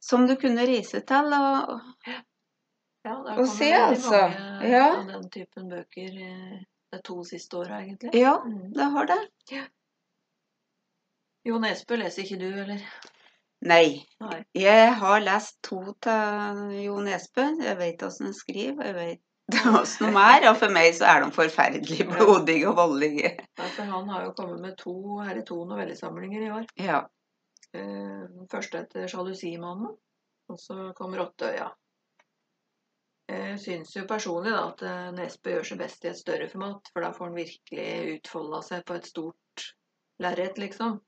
som 0.02 0.26
du 0.26 0.34
kunne 0.36 0.66
reise 0.66 1.00
til. 1.06 1.32
Og, 1.32 1.80
Ja, 3.04 3.16
Å 3.18 3.46
se, 3.50 3.72
altså. 3.74 4.18
mange 4.30 4.70
Ja. 4.70 4.88
av 5.00 5.06
den 5.08 5.30
typen 5.30 5.68
bøker 5.68 6.18
eh, 6.22 6.58
de 6.92 6.98
to 7.02 7.24
siste 7.24 7.56
åra, 7.56 7.80
egentlig. 7.82 8.14
ja, 8.14 8.36
Mm. 8.46 8.72
det 8.74 8.84
har 8.94 9.06
det. 9.06 9.18
Jo 11.44 11.58
Nesbø 11.58 11.96
leser 11.98 12.22
ikke 12.22 12.38
du, 12.38 12.46
eller? 12.62 12.82
Nei. 13.62 14.02
Nei. 14.20 14.38
Jeg 14.58 14.94
har 14.98 15.20
lest 15.22 15.60
to 15.62 15.80
av 16.10 16.62
Jo 16.74 16.98
Nesbø. 17.04 17.44
Jeg 17.62 17.78
vet 17.78 18.02
åssen 18.02 18.30
han 18.30 18.34
skriver, 18.34 18.88
jeg 18.88 18.96
vet 18.96 19.20
åssen 19.80 20.10
de 20.10 20.22
er. 20.22 20.46
Og 20.50 20.56
for 20.58 20.74
meg 20.74 20.90
så 20.98 21.06
er 21.12 21.22
de 21.22 21.34
forferdelig 21.36 22.08
blodige 22.10 22.70
og 22.70 22.78
voldelige. 22.80 23.36
Ja, 23.60 23.68
for 23.76 23.92
han 23.92 24.10
har 24.10 24.24
jo 24.26 24.32
kommet 24.38 24.64
med 24.64 24.78
to, 24.80 24.96
her 25.22 25.36
er 25.36 25.44
to 25.46 25.60
novellesamlinger 25.68 26.46
i 26.48 26.50
år. 26.56 26.66
Ja. 26.80 27.04
Eh, 27.74 28.24
Den 28.32 28.50
første 28.50 28.82
heter 28.82 29.06
'Sjalusimannen', 29.06 29.94
og 30.48 30.58
så 30.58 30.92
kommer 30.98 31.22
'Rotteøya'. 31.22 31.70
Jeg 33.32 33.60
syns 33.62 33.94
jo 33.96 34.02
personlig 34.08 34.50
da 34.52 34.64
at 34.72 34.82
eh, 34.82 35.12
Nesbø 35.16 35.54
gjør 35.54 35.70
seg 35.70 35.78
best 35.80 36.04
i 36.04 36.10
et 36.10 36.18
større 36.18 36.48
format, 36.50 36.90
for 36.92 37.06
da 37.06 37.12
får 37.14 37.30
han 37.30 37.38
virkelig 37.38 38.18
utfolda 38.18 38.60
seg 38.66 38.84
på 38.84 38.98
et 38.98 39.06
stort 39.08 39.68
lerret, 40.20 40.58
liksom. 40.58 40.98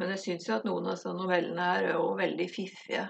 Men 0.00 0.14
jeg 0.14 0.22
syns 0.22 0.48
jo 0.48 0.56
at 0.56 0.64
noen 0.66 0.88
av 0.88 0.96
disse 0.96 1.12
novellene 1.14 1.68
her 1.68 1.90
er 1.90 1.98
jo 1.98 2.14
veldig 2.18 2.48
fiffige. 2.50 3.04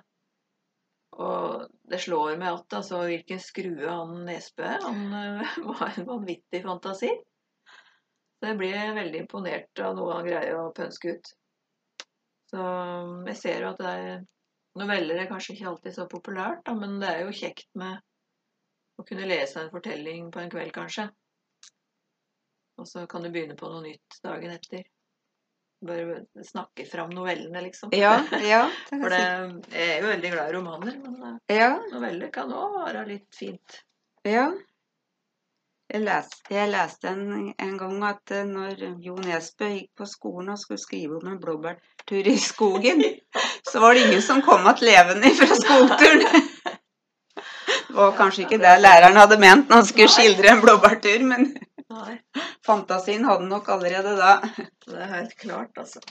Og 1.14 1.68
det 1.90 2.00
slår 2.02 2.34
meg 2.40 2.58
at 2.58 2.76
altså, 2.80 3.04
hvilken 3.06 3.40
skrue 3.40 3.86
han 3.86 4.16
Nesbø 4.26 4.66
er. 4.66 4.82
Han 4.84 5.14
eh, 5.20 5.56
var 5.70 5.94
en 5.94 6.08
vanvittig 6.08 6.60
fantasi. 6.64 7.12
Så 8.34 8.50
jeg 8.50 8.58
blir 8.60 8.96
veldig 8.98 9.22
imponert 9.24 9.80
av 9.80 9.94
noe 9.96 10.18
han 10.18 10.26
greier 10.26 10.58
å 10.58 10.72
pønske 10.76 11.14
ut. 11.14 11.30
Så 12.50 12.60
um, 12.60 13.22
jeg 13.30 13.38
ser 13.40 13.64
jo 13.64 13.70
at 13.72 13.80
det 13.80 13.92
er, 14.00 14.24
noveller 14.78 15.22
er 15.22 15.30
kanskje 15.30 15.54
ikke 15.54 15.70
alltid 15.70 15.96
så 15.96 16.08
populært, 16.10 16.60
da, 16.66 16.74
men 16.76 16.98
det 17.00 17.08
er 17.08 17.22
jo 17.24 17.34
kjekt 17.34 17.70
med 17.78 18.02
å 19.00 19.06
kunne 19.06 19.26
lese 19.30 19.62
en 19.62 19.72
fortelling 19.72 20.28
på 20.34 20.42
en 20.42 20.52
kveld, 20.52 20.74
kanskje. 20.74 21.08
Og 22.78 22.90
så 22.90 23.06
kan 23.10 23.24
du 23.24 23.30
begynne 23.30 23.56
på 23.58 23.70
noe 23.70 23.82
nytt 23.86 24.18
dagen 24.22 24.52
etter. 24.54 24.84
Bare 25.84 26.44
snakke 26.46 26.86
fram 26.88 27.10
novellene, 27.12 27.60
liksom. 27.66 27.90
Ja, 27.92 28.18
ja. 28.52 28.62
det 28.90 29.00
For 29.00 29.12
det, 29.12 29.24
jeg 29.74 29.88
er 29.88 29.98
jo 30.00 30.12
veldig 30.12 30.30
glad 30.36 30.52
i 30.52 30.54
romaner, 30.58 31.00
men 31.02 31.26
eh, 31.28 31.58
ja, 31.58 31.72
noveller 31.92 32.30
kan 32.34 32.52
òg 32.52 32.78
være 32.84 33.08
litt 33.10 33.42
fint. 33.42 33.82
ja. 34.28 34.48
Jeg 35.92 36.00
leste, 36.00 36.40
jeg 36.48 36.70
leste 36.72 37.10
en, 37.10 37.50
en 37.60 37.74
gang 37.78 37.98
at 38.08 38.32
eh, 38.32 38.46
når 38.48 38.80
Jo 39.04 39.18
Nesbø 39.20 39.68
gikk 39.68 40.00
på 40.00 40.06
skolen 40.08 40.54
og 40.54 40.58
skulle 40.58 40.80
skrive 40.80 41.18
om 41.18 41.28
en 41.28 41.36
blåbærtur 41.42 42.30
i 42.30 42.38
skogen, 42.40 43.04
så 43.68 43.82
var 43.82 43.94
det 43.94 44.06
ingen 44.06 44.24
som 44.24 44.40
kom 44.42 44.64
igjen 44.64 44.88
levende 44.88 45.34
fra 45.36 45.60
skogturen. 45.60 46.24
Det 47.84 48.00
var 48.00 48.16
kanskje 48.18 48.42
ikke 48.42 48.56
det 48.58 48.72
læreren 48.80 49.14
hadde 49.20 49.36
ment 49.38 49.68
når 49.68 49.76
han 49.76 49.86
skulle 49.86 50.10
skildre 50.10 50.48
en 50.50 50.62
blåbærtur, 50.64 51.20
men 51.28 51.44
Nei, 51.94 52.18
fantasien 52.66 53.24
hadde 53.28 53.46
nok 53.50 53.70
allerede 53.74 54.16
da. 54.18 54.34
det 54.88 55.00
er 55.06 55.10
helt 55.12 55.38
klart, 55.40 55.78
altså. 55.78 56.02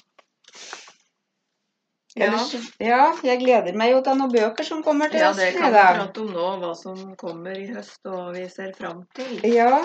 Ja. 2.14 2.38
ja, 2.78 3.04
jeg 3.26 3.40
gleder 3.42 3.74
meg 3.74 3.90
jo 3.90 4.02
til 4.06 4.20
noen 4.20 4.34
bøker 4.36 4.68
som 4.68 4.84
kommer 4.86 5.10
til 5.10 5.24
Ja, 5.24 5.32
det 5.34 5.48
kan 5.56 5.72
vi 5.74 5.80
prate 5.82 6.22
om 6.22 6.28
nå, 6.30 6.50
hva 6.62 6.74
som 6.78 7.00
kommer 7.18 7.58
i 7.58 7.66
høst, 7.72 8.04
og 8.06 8.20
hva 8.20 8.28
vi 8.36 8.44
ser 8.54 8.70
fram 8.78 9.02
til. 9.18 9.40
Ja, 9.50 9.80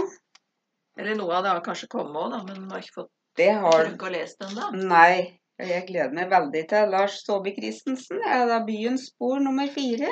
Eller 0.99 1.17
noe 1.17 1.39
av 1.39 1.47
det 1.47 1.55
har 1.55 1.65
kanskje 1.65 1.89
kommet 1.95 2.21
òg, 2.21 2.37
men 2.51 2.67
vi 2.67 2.75
har 2.75 2.85
ikke 2.85 3.01
fått 3.01 3.15
det 3.39 3.53
har 3.55 3.87
å 3.87 3.91
og 3.95 4.09
lest 4.11 4.41
den 4.43 4.57
da. 4.59 4.69
Nei, 4.75 5.39
jeg 5.63 5.85
gleder 5.87 6.15
meg 6.15 6.31
veldig 6.33 6.63
til 6.73 6.91
Lars 6.91 7.21
Saabye 7.23 7.55
Christensen. 7.55 8.19
Er 8.27 8.49
da 8.51 8.59
Byens 8.67 9.09
spor 9.13 9.39
nummer 9.43 9.71
fire. 9.71 10.11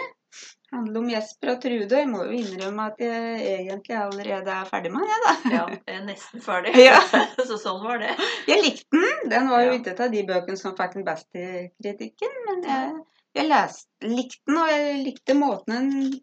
Handler 0.72 0.98
om 1.00 1.08
Jesper 1.10 1.52
og 1.54 1.60
Trude. 1.62 1.98
Jeg 2.00 2.08
må 2.10 2.24
jo 2.26 2.34
innrømme 2.40 2.86
at 2.90 2.98
jeg 3.00 3.42
egentlig 3.52 3.96
allerede 3.96 4.50
er 4.50 4.64
ferdig 4.70 4.90
med 4.92 5.04
den, 5.04 5.12
jeg, 5.12 5.20
da. 5.26 5.34
Ja, 5.54 5.66
jeg 5.76 5.98
er 6.00 6.06
nesten 6.08 6.42
ferdig. 6.42 6.72
Ja. 6.88 6.96
Så 7.48 7.58
sånn 7.62 7.78
var 7.84 8.02
det. 8.02 8.14
Jeg 8.50 8.64
likte 8.64 8.98
den. 9.04 9.30
Den 9.30 9.48
var 9.52 9.62
jo 9.62 9.70
Ja. 9.72 9.76
ikke 9.78 9.94
av 10.08 10.10
de 10.16 10.24
bøkene 10.26 10.58
som 10.60 10.74
fikk 10.76 10.98
den 10.98 11.06
beste 11.06 11.44
kritikken, 11.78 12.34
men 12.48 12.66
jeg, 12.66 12.90
jeg 13.38 13.48
leste, 13.52 13.86
likte 14.10 14.42
den, 14.50 14.58
og 14.64 14.72
jeg 14.74 14.98
likte 15.06 15.38
måten 15.38 15.76
den 15.76 16.20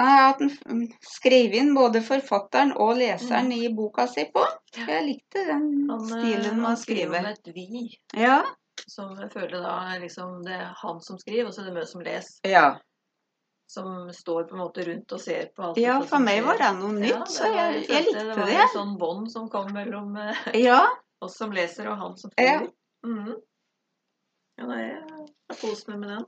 at 0.00 0.38
den 0.40 0.86
skrev 1.04 1.52
inn 1.58 1.74
både 1.76 2.00
forfatteren 2.00 2.70
og 2.80 2.94
leseren 2.96 3.50
i 3.52 3.66
boka 3.76 4.06
si 4.08 4.24
på. 4.32 4.44
Jeg 4.78 5.02
likte 5.06 5.42
den 5.50 5.66
Mm. 5.70 5.90
Han, 5.90 6.04
eh, 6.06 6.20
stilen 6.22 6.56
med 6.56 6.66
han 6.70 6.76
skriver 6.80 7.10
med 7.10 7.20
om 7.20 7.26
et 7.32 7.50
vi, 7.54 7.98
Ja, 8.16 8.38
som 8.88 9.10
jeg 9.20 9.28
føler 9.34 9.60
da 9.60 9.74
liksom 10.00 10.38
det 10.46 10.54
er 10.56 10.70
han 10.82 11.00
som 11.04 11.18
skriver, 11.20 11.48
og 11.50 11.52
så 11.54 11.60
er 11.62 11.68
det 11.70 11.74
vi 11.80 11.86
som 11.90 12.00
leser. 12.06 12.38
ja. 12.48 12.78
Som 13.70 14.08
står 14.12 14.48
på 14.48 14.56
en 14.56 14.62
måte 14.64 14.82
rundt 14.88 15.12
og 15.14 15.20
ser 15.22 15.44
på 15.54 15.62
alt. 15.68 15.76
ja, 15.78 16.00
for 16.02 16.18
meg 16.18 16.40
var 16.42 16.58
det 16.58 16.70
noe 16.80 16.92
nytt, 16.96 17.12
Ja, 17.12 17.18
det 17.22 17.34
så 17.36 17.50
jeg, 17.54 17.82
jeg 17.86 18.06
likte 18.08 18.24
Det 18.24 18.34
Det 18.34 18.38
var 18.40 18.62
en 18.64 18.72
sånn 18.74 18.96
bånd 18.98 19.28
som 19.30 19.44
kom 19.52 19.68
mellom 19.76 20.16
eh, 20.18 20.40
Ja, 20.58 20.80
oss 21.22 21.36
som 21.38 21.52
leser 21.54 21.86
og 21.92 21.98
han 22.00 22.16
som 22.18 22.32
Ja. 22.36 22.56
skriver. 22.58 22.72
Mhm. 23.06 23.36
Ja, 24.58 24.66
nei, 24.66 24.80
jeg 24.88 25.04
har 25.06 25.60
kost 25.60 25.86
meg 25.88 26.00
med 26.02 26.10
den. 26.16 26.24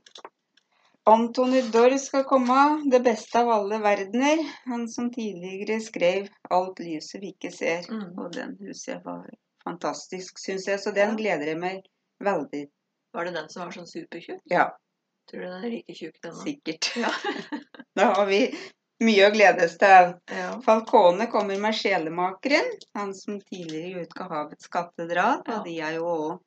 Antony 1.05 1.61
Dorr 1.73 1.97
skal 1.99 2.23
komme, 2.23 2.59
det 2.91 3.01
beste 3.03 3.41
av 3.41 3.49
alle 3.51 3.77
verdener. 3.83 4.39
Han 4.71 4.87
som 4.87 5.09
tidligere 5.11 5.81
skrev 5.83 6.29
'Alt 6.49 6.79
lyset 6.79 7.19
vi 7.21 7.33
ikke 7.35 7.51
ser'. 7.51 7.89
Mm. 7.91 8.17
Og 8.19 8.31
den 8.33 8.55
huset 8.61 8.87
jeg 8.93 9.01
var 9.03 9.27
fantastisk, 9.65 10.39
syns 10.39 10.65
jeg. 10.67 10.79
Så 10.79 10.93
den 10.95 11.17
gleder 11.17 11.45
jeg 11.51 11.59
meg 11.59 11.83
veldig 12.23 12.67
Var 13.13 13.23
det 13.25 13.33
den 13.35 13.49
som 13.49 13.65
var 13.65 13.71
sånn 13.75 13.85
supertjukk? 13.87 14.39
Ja, 14.49 14.69
Tror 15.31 15.39
du 15.41 15.45
den 15.47 15.63
er 15.63 15.69
like 15.71 15.93
tjukk, 15.95 16.15
den 16.23 16.33
sikkert. 16.35 16.91
Ja. 16.99 17.11
Da 17.95 18.07
har 18.17 18.25
vi 18.25 18.39
mye 19.05 19.27
å 19.27 19.33
glede 19.33 19.65
oss 19.67 19.75
til. 19.77 20.13
ja. 20.33 20.47
Falkone 20.65 21.27
kommer 21.31 21.59
med 21.61 21.75
'Sjelemakeren', 21.77 22.71
han 22.97 23.13
som 23.13 23.39
tidligere 23.41 24.01
utga 24.07 24.23
'Havets 24.29 24.67
katedral'. 24.73 25.43
Ja. 25.45 25.59
Og 25.59 25.65
de 25.67 25.75
er 25.79 25.93
jo 25.99 26.05
òg 26.13 26.39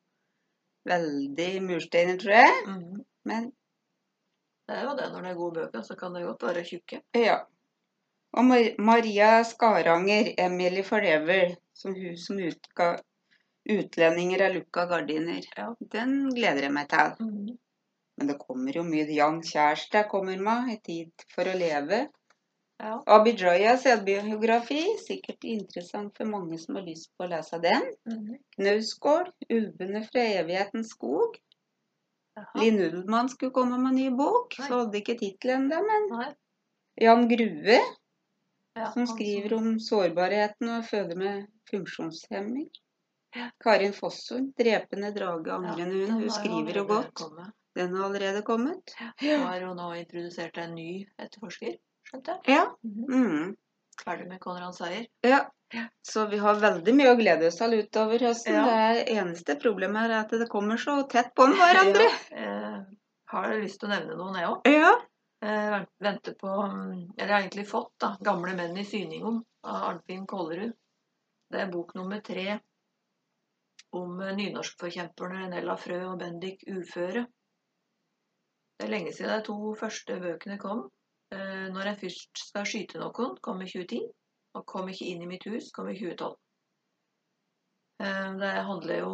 veldig 0.89 1.51
mursteiner, 1.63 2.17
tror 2.19 2.33
jeg. 2.33 2.53
Mhm. 2.67 3.03
Men 3.25 3.51
Det 4.67 4.75
er 4.75 4.83
jo 4.83 4.95
det. 4.97 5.05
Når 5.13 5.21
det 5.23 5.29
er 5.31 5.35
gode 5.35 5.55
bøker, 5.61 5.81
så 5.81 5.95
kan 5.95 6.13
det 6.13 6.25
godt 6.25 6.43
være 6.43 6.63
tjukke. 6.67 7.01
Ja. 7.15 7.37
Og 8.33 8.43
Mar 8.45 8.65
Maria 8.79 9.43
Skaranger, 9.43 10.33
'Emily 10.37 10.83
Forever', 10.83 11.55
som 11.73 11.93
hun 11.95 12.17
som 12.17 12.37
utga 12.39 12.97
'Utlendinger 13.69 14.41
av 14.45 14.53
lukka 14.55 14.85
gardiner'. 14.91 15.47
Ja. 15.57 15.73
Den 15.91 16.29
gleder 16.35 16.61
jeg 16.67 16.73
meg 16.73 16.89
til. 16.89 17.15
Mhm. 17.19 17.57
Men 18.17 18.31
det 18.31 18.37
kommer 18.41 18.77
jo 18.79 18.83
mye. 18.83 19.05
Jan 19.13 19.41
Kjærstad 19.45 20.09
kommer 20.09 20.39
med, 20.41 20.71
'I 20.73 20.77
tid 20.83 21.27
for 21.33 21.49
å 21.49 21.57
leve'. 21.57 22.07
Ja. 22.77 23.03
Abidjaya 23.09 23.73
selvbiografi, 23.81 24.83
sikkert 25.01 25.45
interessant 25.49 26.17
for 26.17 26.29
mange 26.29 26.59
som 26.61 26.77
har 26.77 26.85
lyst 26.85 27.09
på 27.17 27.25
å 27.25 27.29
lese 27.31 27.57
den. 27.61 27.85
Mhm. 28.05 28.37
Knausgård, 28.55 29.31
'Ulvene 29.49 30.03
fra 30.09 30.25
evighetens 30.41 30.93
skog'. 30.93 31.39
Aha. 32.37 32.59
Linn 32.61 32.81
Ullmann 32.85 33.29
skulle 33.29 33.51
komme 33.51 33.79
med 33.81 33.89
en 33.89 33.95
ny 33.95 34.09
bok, 34.09 34.59
Nei. 34.59 34.67
så 34.67 34.81
hadde 34.83 34.99
ikke 34.99 35.17
tittel 35.17 35.55
ennå, 35.55 35.79
men 35.87 36.09
Nei. 36.13 36.33
Jan 37.01 37.27
Grue 37.29 37.79
Ja, 38.77 38.91
som 38.93 39.07
skriver 39.09 39.47
skriver 39.49 39.53
om 39.57 39.79
sårbarheten 39.81 40.69
og 40.69 40.85
føde 40.85 41.15
med 41.17 41.47
funksjonshemming. 41.71 42.69
Ja. 43.35 43.49
Karin 43.63 43.93
Fossum, 43.93 44.51
'Drepende 44.53 45.09
drage, 45.15 45.49
angrende 45.51 45.97
ja, 45.97 46.05
hund'. 46.05 46.21
Hun 46.21 46.29
skriver 46.29 46.77
jo 46.77 46.85
godt. 46.85 47.25
Den 47.77 47.93
har 47.95 48.07
allerede 48.09 48.41
kommet. 48.47 48.95
Nå 49.21 49.37
har 49.45 49.67
hun 49.67 49.77
nå 49.77 49.91
introdusert 49.99 50.57
en 50.63 50.73
ny 50.77 51.05
etterforsker, 51.21 51.77
skjønte 52.09 52.37
jeg. 52.39 52.57
Ja. 52.57 52.65
Mhm. 52.83 53.13
Mm. 53.13 53.55
Ferdig 53.97 54.27
med 54.29 54.41
Konrad 54.41 54.75
Seier. 54.77 55.07
ja. 55.25 55.45
Ja. 55.73 55.83
Så 56.01 56.25
vi 56.31 56.37
har 56.39 56.55
veldig 56.55 56.93
mye 56.95 57.09
å 57.11 57.17
glede 57.19 57.49
oss 57.49 57.57
til 57.59 57.73
utover 57.81 58.21
høsten. 58.23 58.55
Ja. 58.55 58.93
Det 58.95 59.01
eneste 59.17 59.57
problemet 59.59 60.07
er 60.07 60.21
at 60.21 60.31
det 60.31 60.47
kommer 60.51 60.79
så 60.79 61.01
tett 61.11 61.33
på 61.35 61.49
hverandre. 61.51 62.07
Ja, 62.31 62.53
eh, 62.77 62.77
har 63.33 63.55
lyst 63.59 63.81
til 63.81 63.89
å 63.89 63.91
nevne 63.91 64.15
noen, 64.15 64.37
jeg 64.39 64.47
òg. 64.47 64.69
Ja. 64.71 64.93
Eh, 65.43 65.75
venter 65.99 66.37
på 66.39 66.53
Eller 67.17 67.33
har 67.33 67.41
egentlig 67.41 67.67
fått 67.67 67.91
da, 67.99 68.15
'Gamle 68.23 68.55
menn 68.55 68.77
i 68.79 68.85
Syningom' 68.87 69.43
av 69.67 69.83
Arnfinn 69.89 70.25
Kollerud. 70.25 70.71
Det 71.51 71.59
er 71.61 71.71
bok 71.71 71.93
nummer 71.95 72.21
tre 72.23 72.59
om 73.91 74.21
eh, 74.21 74.35
nynorskforkjemperne 74.39 75.49
Nella 75.51 75.75
Frø 75.77 75.99
og 76.13 76.19
Bendik 76.23 76.63
Uføre. 76.67 77.25
Det 78.77 78.85
er 78.85 78.93
lenge 78.93 79.13
siden 79.13 79.33
de 79.33 79.45
to 79.47 79.73
første 79.79 80.19
bøkene 80.21 80.59
kom. 80.61 80.85
Eh, 81.33 81.67
når 81.73 81.91
en 81.91 81.99
først 81.99 82.43
skal 82.49 82.67
skyte 82.69 83.01
noen, 83.01 83.35
kom 83.43 83.61
i 83.65 83.69
2010. 83.69 84.03
Og 84.57 84.65
kom 84.69 84.89
ikke 84.89 85.09
inn 85.11 85.23
i 85.25 85.29
mitt 85.29 85.45
hus, 85.49 85.71
kom 85.73 85.89
i 85.91 85.97
2012. 85.97 86.37
Eh, 88.05 88.29
det 88.41 88.53
handler 88.69 89.01
jo 89.01 89.11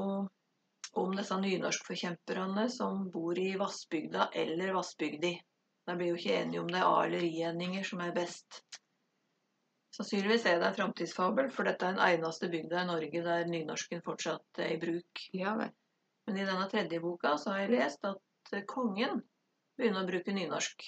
om 1.00 1.16
disse 1.18 1.40
nynorskforkjemperne 1.40 2.68
som 2.70 3.08
bor 3.12 3.40
i 3.40 3.54
Vassbygda 3.60 4.30
eller 4.44 4.76
Vassbygdi. 4.76 5.34
De 5.88 5.96
blir 6.00 6.14
jo 6.14 6.20
ikke 6.20 6.38
enige 6.44 6.62
om 6.62 6.70
det 6.70 6.80
er 6.80 6.88
A- 6.88 7.06
eller 7.08 7.26
I-endinger 7.26 7.88
som 7.88 8.04
er 8.04 8.14
best. 8.16 8.62
Sannsynligvis 9.94 10.46
er 10.50 10.60
det 10.60 10.68
en 10.68 10.78
framtidsfabel, 10.78 11.50
for 11.54 11.68
dette 11.70 11.86
er 11.86 11.98
den 11.98 12.06
eneste 12.06 12.50
bygda 12.50 12.82
i 12.82 12.90
Norge 12.90 13.24
der 13.26 13.50
nynorsken 13.50 14.02
fortsatt 14.06 14.62
er 14.64 14.74
i 14.74 14.80
bruk. 14.82 15.26
Ja. 15.38 15.54
Men 15.58 16.40
i 16.40 16.46
denne 16.46 16.70
tredje 16.72 17.02
boka 17.04 17.36
så 17.38 17.54
har 17.54 17.66
jeg 17.66 17.76
lest 17.76 18.06
at 18.10 18.56
kongen 18.70 19.22
begynner 19.78 20.04
å 20.04 20.10
bruke 20.10 20.34
nynorsk. 20.36 20.84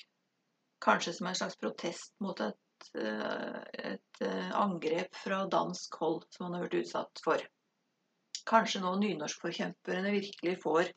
Kanskje 0.86 1.14
som 1.18 1.28
en 1.28 1.36
slags 1.38 1.58
protest 1.58 2.14
mot 2.22 2.40
et, 2.42 2.90
eh, 2.96 3.62
et 3.96 4.22
eh, 4.22 4.52
angrep 4.60 5.16
fra 5.16 5.46
dansk 5.50 5.96
hold 6.02 6.26
som 6.30 6.46
han 6.48 6.58
har 6.58 6.68
vært 6.68 6.82
utsatt 6.84 7.22
for. 7.24 7.42
Kanskje 8.46 8.82
nå 8.84 8.92
nynorskforkjemperne 9.02 10.12
virkelig 10.14 10.60
får 10.62 10.92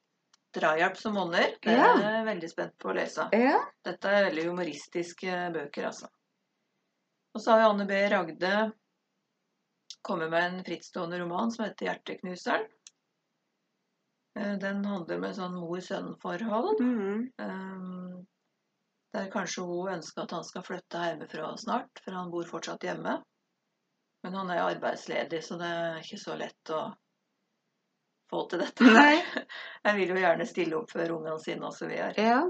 drahjelp 0.58 0.96
som 0.96 1.14
monner. 1.14 1.54
Det 1.62 1.72
er 1.72 1.78
Ja. 1.78 1.94
jeg 1.96 2.26
veldig 2.26 2.50
spent 2.50 2.78
på 2.78 2.90
å 2.90 2.94
lese. 2.96 3.28
Ja. 3.32 3.58
Dette 3.84 4.04
er 4.08 4.30
veldig 4.30 4.44
humoristiske 4.50 5.52
bøker, 5.54 5.86
altså. 5.86 6.08
Og 7.34 7.40
så 7.40 7.52
har 7.52 7.60
jo 7.62 7.70
Anne 7.70 7.86
B. 7.86 7.92
Ragde 8.08 8.72
kommet 10.02 10.30
med 10.30 10.42
en 10.44 10.64
frittstående 10.64 11.18
roman 11.20 11.50
som 11.50 11.64
heter 11.64 11.86
'Hjerteknuseren'. 11.86 12.68
Eh, 14.36 14.54
Den 14.58 14.84
handler 14.84 15.16
om 15.16 15.24
et 15.24 15.36
sånn 15.36 15.56
mor-sønn-forhold. 15.56 16.80
Mm 16.80 16.98
-hmm. 17.00 18.26
der 19.12 19.30
kanskje 19.30 19.62
hun 19.64 19.92
ønsker 19.92 20.22
at 20.22 20.30
han 20.30 20.44
skal 20.44 20.62
flytte 20.62 20.98
hjemmefra 21.04 21.56
snart, 21.56 22.00
for 22.04 22.12
han 22.12 22.30
bor 22.30 22.44
fortsatt 22.44 22.84
hjemme. 22.84 23.22
Men 24.22 24.34
han 24.34 24.50
er 24.50 24.62
arbeidsledig, 24.62 25.44
så 25.44 25.56
det 25.58 25.66
er 25.66 25.98
ikke 26.02 26.18
så 26.18 26.36
lett 26.36 26.70
å 26.70 26.94
få 28.30 28.48
til 28.50 28.58
dette. 28.58 28.84
Nei. 29.00 29.22
Jeg 29.86 29.96
vil 29.96 30.08
jo 30.08 30.22
gjerne 30.22 30.46
stille 30.46 30.76
opp 30.76 30.90
for 30.90 31.16
ungene 31.16 31.38
sine 31.40 31.66
osv. 31.66 31.90
Ja. 32.16 32.42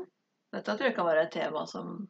Dette 0.52 0.76
tror 0.76 0.88
jeg 0.88 0.96
kan 0.96 1.06
være 1.06 1.22
et 1.26 1.32
tema 1.32 1.66
som 1.68 2.08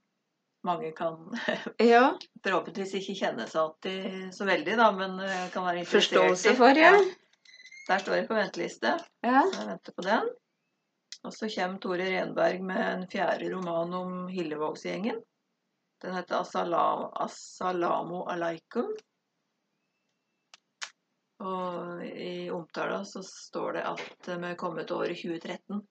mange 0.67 0.93
kan 0.93 1.17
Ja. 1.93 2.13
forhåpentligvis 2.45 2.95
ikke 3.01 3.17
kjenne 3.19 3.47
seg 3.51 3.63
alltid 3.63 4.35
så 4.35 4.47
veldig, 4.47 4.77
da, 4.79 4.93
men 4.95 5.19
eh, 5.25 5.49
kan 5.55 5.67
være 5.67 5.83
interessert 5.83 6.21
Forståelse 6.21 6.55
for, 6.55 6.71
for, 6.71 6.79
ja. 6.79 6.93
Der 7.89 8.03
står 8.03 8.19
jeg 8.19 8.29
på 8.29 8.37
venteliste. 8.37 8.95
Ja. 9.25 9.43
Så 9.49 9.63
jeg 9.63 9.69
venter 9.71 9.97
på 9.97 10.05
den. 10.05 10.31
Og 11.25 11.35
så 11.35 11.49
kommer 11.51 11.81
Tore 11.83 12.07
Renberg 12.13 12.63
med 12.63 12.83
en 12.85 13.07
fjerde 13.11 13.49
roman 13.55 13.95
om 13.97 14.17
Hillevågsgjengen. 14.29 15.23
Den 16.03 16.15
heter 16.15 16.43
Assala- 16.43 17.11
Assalamu 17.25 18.23
alaikum. 18.29 18.93
Og 21.39 22.05
i 22.05 22.51
omtala 22.51 23.05
så 23.05 23.23
står 23.23 23.73
det 23.79 23.87
at 23.87 24.29
vi 24.29 24.51
er 24.51 24.59
kommet 24.59 24.87
til 24.87 25.01
året 25.01 25.19
2013. 25.19 25.83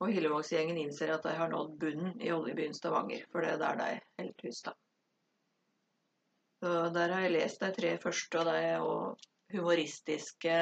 Og 0.00 0.10
Hillevågsgjengen 0.12 0.78
innser 0.78 1.14
at 1.14 1.26
de 1.26 1.34
har 1.34 1.50
nådd 1.52 1.76
bunnen 1.80 2.16
i 2.20 2.32
oljebyen 2.32 2.74
Stavanger, 2.76 3.26
for 3.32 3.44
det 3.44 3.54
er 3.54 3.60
der 3.62 3.78
de 3.80 3.92
holder 4.18 4.48
hus, 4.48 4.62
da. 4.66 4.74
Så 6.62 6.72
der 6.94 7.12
har 7.12 7.26
jeg 7.26 7.36
lest 7.36 7.60
de 7.60 7.70
tre 7.76 7.94
første, 8.00 8.40
og 8.40 8.48
de 8.48 8.58
er 8.58 8.76
jo 8.78 8.92
humoristiske 9.54 10.56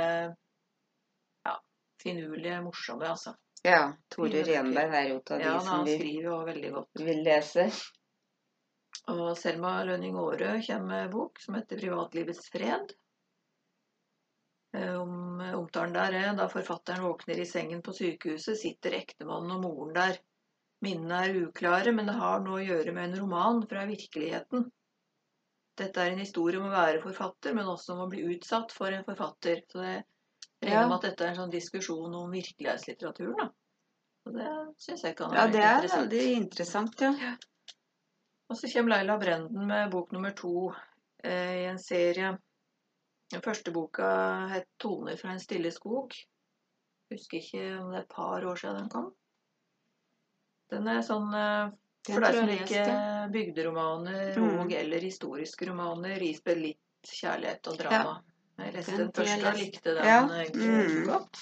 Ja, 1.47 1.55
finurlige, 2.03 2.61
morsomme, 2.63 3.09
altså. 3.09 3.35
ja. 3.65 3.93
Tore 4.13 4.43
Renberg 4.47 4.95
er 4.95 5.09
jo 5.11 5.19
av 5.19 5.39
de 5.39 5.45
Ja, 5.45 5.59
som 5.61 5.85
vi 5.87 5.99
skriver 5.99 6.29
jo 6.31 6.39
veldig 6.47 6.73
godt. 6.79 7.05
vil 7.07 7.23
lese. 7.27 7.69
Og 9.11 9.37
Selma 9.39 9.83
Lønning 9.85 10.17
Aare 10.21 10.61
kommer 10.67 10.87
med 11.03 11.11
bok 11.11 11.41
som 11.41 11.55
heter 11.55 11.77
'Privatlivets 11.81 12.51
fred'. 12.53 12.93
Eh, 14.75 14.95
Om, 15.01 15.41
omtalen 15.41 15.93
der 15.93 16.15
er 16.17 16.37
da 16.37 16.49
forfatteren 16.49 17.03
våkner 17.05 17.41
i 17.41 17.47
sengen 17.47 17.83
på 17.83 17.93
sykehuset, 17.93 18.59
sitter 18.59 18.95
ektemannen 18.97 19.57
og 19.57 19.63
moren 19.67 19.93
der. 19.97 20.19
Minnene 20.83 21.19
er 21.27 21.41
uklare, 21.47 21.93
men 21.93 22.07
det 22.07 22.15
har 22.19 22.41
noe 22.41 22.61
å 22.61 22.65
gjøre 22.67 22.93
med 22.95 23.11
en 23.11 23.21
roman 23.21 23.61
fra 23.69 23.85
virkeligheten. 23.87 24.71
Dette 25.79 26.03
er 26.03 26.13
en 26.13 26.21
historie 26.21 26.61
om 26.61 26.69
å 26.69 26.75
være 26.75 27.01
forfatter, 27.01 27.55
men 27.57 27.69
også 27.71 27.95
om 27.95 28.05
å 28.05 28.11
bli 28.13 28.27
utsatt 28.35 28.75
for 28.75 28.93
en 28.93 29.07
forfatter. 29.07 29.63
Så 29.73 29.81
det 29.81 29.95
regner 30.69 30.91
med 30.91 30.99
at 30.99 31.07
dette 31.09 31.25
er 31.25 31.33
en 31.33 31.41
sånn 31.43 31.55
diskusjon 31.55 32.19
om 32.19 32.35
virkelighetslitteraturen, 32.35 33.39
da. 33.41 33.49
Og 34.23 34.37
det 34.37 34.51
syns 34.79 35.03
jeg 35.07 35.17
kan 35.19 35.33
være 35.33 35.41
Ja, 35.41 35.47
være 35.47 35.55
det 35.57 35.89
er 35.89 35.97
veldig 35.97 36.27
interessant, 36.37 37.01
ja. 37.03 37.33
Og 38.53 38.59
så 38.59 38.69
kommer 38.69 38.93
Laila 38.93 39.17
Brenden 39.19 39.67
med 39.67 39.91
bok 39.91 40.13
nummer 40.13 40.35
to 40.37 40.69
eh, 41.25 41.63
i 41.63 41.65
en 41.71 41.81
serie. 41.81 42.35
Den 43.33 43.41
første 43.41 43.73
boka 43.73 44.11
het 44.53 44.69
'Toner 44.77 45.17
fra 45.17 45.33
en 45.33 45.41
stille 45.41 45.73
skog'. 45.73 46.19
Husker 47.13 47.39
ikke 47.39 47.63
om 47.81 47.91
det 47.91 47.99
er 47.99 48.03
et 48.03 48.13
par 48.13 48.45
år 48.45 48.61
siden 48.61 48.77
den 48.77 48.91
kom. 48.93 49.09
Den 50.71 50.89
er 50.89 51.01
sånn 51.05 51.33
eh, 51.35 51.73
For 52.07 52.21
deg 52.25 52.35
som 52.35 52.49
liker 52.51 53.29
bygderomaner 53.31 54.37
Mm. 54.38 54.59
og 54.61 54.73
eller 54.75 55.01
historiske 55.01 55.67
romaner, 55.69 56.23
ispedd 56.23 56.59
litt 56.59 56.79
kjærlighet 57.07 57.69
og 57.71 57.79
drama. 57.79 58.23
Jeg 58.59 58.75
leste 58.75 58.97
Den 58.97 59.07
den, 59.07 59.12
første 59.12 59.47
og 59.49 59.59
likte 59.59 59.95
den 59.95 60.05
Ja. 60.05 60.19
egentlig 60.27 60.69
Mm. 60.69 61.07
godt. 61.07 61.38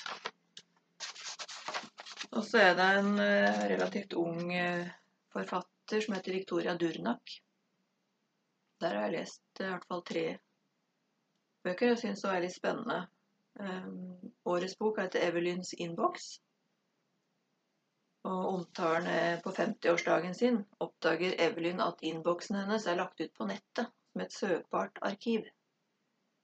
Og 2.33 2.45
så 2.45 2.59
er 2.59 2.75
det 2.75 2.89
en 2.99 3.19
eh, 3.19 3.69
relativt 3.69 4.13
ung 4.15 4.53
eh, 4.55 4.87
forfatter 5.33 6.01
som 6.01 6.15
heter 6.15 6.33
Victoria 6.33 6.75
Durnak. 6.77 7.41
Der 8.81 8.95
har 8.95 9.09
jeg 9.11 9.13
lest 9.21 9.61
i 9.61 9.65
hvert 9.65 9.85
fall 9.89 10.03
tre 10.03 10.39
bøker 11.65 11.89
jeg 11.89 11.99
syns 11.99 12.23
var 12.25 12.41
litt 12.41 12.55
spennende. 12.55 13.09
Um, 13.61 14.31
årets 14.47 14.79
bok 14.79 14.99
heter 15.03 15.21
Evelyns 15.21 15.75
innboks. 15.75 16.39
Og 18.29 18.49
omtalen 18.55 19.07
er 19.09 19.39
på 19.41 19.53
50-årsdagen 19.57 20.35
sin 20.37 20.59
oppdager 20.85 21.39
Evelyn 21.41 21.81
at 21.81 22.03
innboksen 22.05 22.59
hennes 22.61 22.85
er 22.87 22.99
lagt 23.01 23.21
ut 23.21 23.33
på 23.37 23.47
nettet 23.49 23.89
som 23.89 24.25
et 24.25 24.35
søkbart 24.35 25.01
arkiv. 25.09 25.47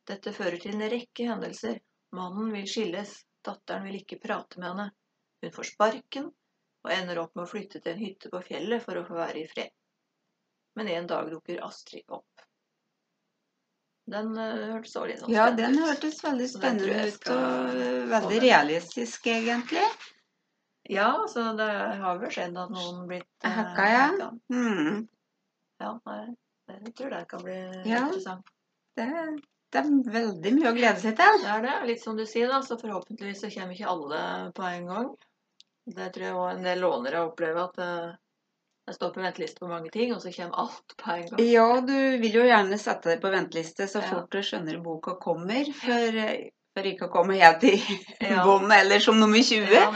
Dette 0.08 0.32
fører 0.32 0.56
til 0.62 0.76
en 0.76 0.88
rekke 0.88 1.26
hendelser. 1.28 1.82
Mannen 2.16 2.52
vil 2.54 2.68
skilles, 2.70 3.12
datteren 3.44 3.84
vil 3.88 4.00
ikke 4.00 4.20
prate 4.22 4.60
med 4.60 4.70
henne. 4.70 4.88
Hun 5.42 5.52
får 5.52 5.70
sparken 5.74 6.30
og 6.86 6.92
ender 6.94 7.20
opp 7.20 7.34
med 7.34 7.44
å 7.44 7.50
flytte 7.50 7.82
til 7.82 7.92
en 7.92 8.02
hytte 8.04 8.32
på 8.32 8.40
fjellet 8.46 8.84
for 8.84 8.96
å 8.96 9.04
få 9.08 9.18
være 9.18 9.42
i 9.42 9.48
fred. 9.50 9.74
Men 10.78 10.88
en 10.94 11.08
dag 11.10 11.28
dukker 11.32 11.64
Astrid 11.66 12.08
opp. 12.08 12.46
Den 14.06 14.36
uh, 14.38 14.72
hørtes 14.72 14.94
også 14.94 15.06
litt 15.10 15.22
sånn 15.24 15.32
Ja, 15.34 15.48
den 15.50 15.80
hørtes 15.82 16.20
veldig 16.22 16.46
spennende 16.52 17.06
ut 17.10 17.30
og 17.34 17.80
veldig 18.12 18.42
realistisk, 18.44 19.26
egentlig. 19.32 19.82
Ja, 20.92 21.26
så 21.28 21.44
det 21.58 21.66
har 22.00 22.18
vel 22.22 22.30
skjedd 22.30 22.56
at 22.62 22.70
noen 22.70 23.06
blitt 23.10 23.44
eh, 23.44 23.50
Hacka, 23.56 23.86
ja. 23.90 24.02
hacka. 24.12 24.28
Mm. 24.52 25.06
Ja, 25.82 25.92
nei, 26.06 26.20
jeg 26.70 26.92
tror 26.96 27.10
det 27.16 27.22
kan 27.30 27.42
bli 27.44 27.56
Ja. 27.84 28.04
interessant. 28.06 28.52
Det, 28.96 29.06
det 29.74 29.80
er 29.82 29.88
veldig 30.14 30.52
mye 30.56 30.70
å 30.70 30.76
glede 30.76 31.00
seg 31.02 31.16
til. 31.18 31.40
Det 31.42 31.50
er 31.52 31.64
det. 31.66 31.74
Litt 31.90 32.04
som 32.04 32.16
du 32.16 32.24
sier, 32.26 32.48
da, 32.52 32.62
så 32.64 32.78
forhåpentligvis 32.80 33.42
så 33.44 33.50
kommer 33.52 33.74
ikke 33.76 33.90
alle 33.92 34.20
på 34.56 34.68
en 34.70 34.86
gang. 34.92 35.10
Det 35.86 36.06
tror 36.14 36.24
jeg 36.26 36.34
også 36.36 36.54
en 36.56 36.64
del 36.66 36.80
lånere 36.82 37.26
opplever 37.28 37.66
at 37.68 37.82
eh, 37.82 38.14
jeg 38.86 38.94
står 38.96 39.12
på 39.14 39.22
venteliste 39.22 39.60
på 39.62 39.68
mange 39.70 39.90
ting, 39.94 40.14
og 40.14 40.22
så 40.22 40.30
kommer 40.34 40.62
alt 40.62 40.94
på 41.02 41.10
en 41.12 41.26
gang. 41.32 41.42
Ja, 41.50 41.66
du 41.82 41.94
vil 42.22 42.38
jo 42.40 42.46
gjerne 42.46 42.78
sette 42.78 43.10
deg 43.12 43.20
på 43.22 43.30
venteliste 43.34 43.88
så 43.90 44.00
Ja. 44.02 44.08
fort 44.14 44.30
du 44.32 44.38
skjønner 44.46 44.78
boka 44.82 45.16
kommer, 45.22 45.66
for, 45.74 46.20
for 46.76 46.86
ikke 46.88 47.08
å 47.08 47.12
komme 47.12 47.38
helt 47.40 47.64
i 47.64 47.74
Ja. 48.20 48.44
bånn 48.48 48.72
eller 48.72 49.00
som 49.00 49.20
nummer 49.20 49.40
20. 49.40 49.72
Ja. 49.72 49.88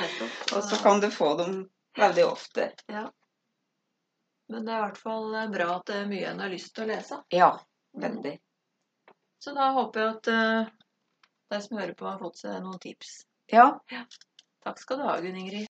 Og 0.56 0.62
så 0.64 0.80
kan 0.80 1.00
du 1.02 1.10
få 1.12 1.34
dem 1.36 1.64
veldig 1.98 2.24
ofte. 2.26 2.70
Men 4.50 4.64
det 4.66 4.72
er 4.72 4.78
i 4.78 4.84
hvert 4.88 5.00
fall 5.00 5.34
eh, 5.36 5.50
bra 5.52 5.66
at 5.76 5.90
det 5.90 5.98
er 6.00 6.08
mye 6.10 6.30
en 6.32 6.40
har 6.42 6.52
lyst 6.52 6.72
til 6.74 6.86
å 6.86 6.90
lese. 6.90 7.20
Ja, 7.34 7.50
veldig. 8.00 8.38
Så 9.40 9.52
da 9.56 9.70
håper 9.76 10.00
jeg 10.00 10.14
at 10.16 10.30
uh, 10.32 10.72
de 11.52 11.60
som 11.64 11.78
hører 11.78 11.94
på, 11.96 12.08
har 12.08 12.18
fått 12.20 12.42
seg 12.42 12.58
noen 12.64 12.80
tips. 12.82 13.20
Ja, 13.52 13.72
Takk 14.60 14.82
skal 14.82 15.00
du 15.00 15.06
ha, 15.08 15.14
Gunn 15.24 15.38
Ingrid. 15.40 15.64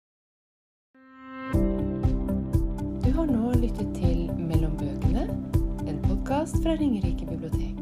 Du 3.02 3.10
har 3.16 3.26
nå 3.26 3.50
lyttet 3.58 3.90
til 3.98 4.28
Mellom 4.38 4.76
bøkene, 4.78 5.26
en 5.88 5.98
podkast 6.06 6.60
fra 6.62 6.76
Ringerike 6.78 7.26
bibliotek. 7.26 7.75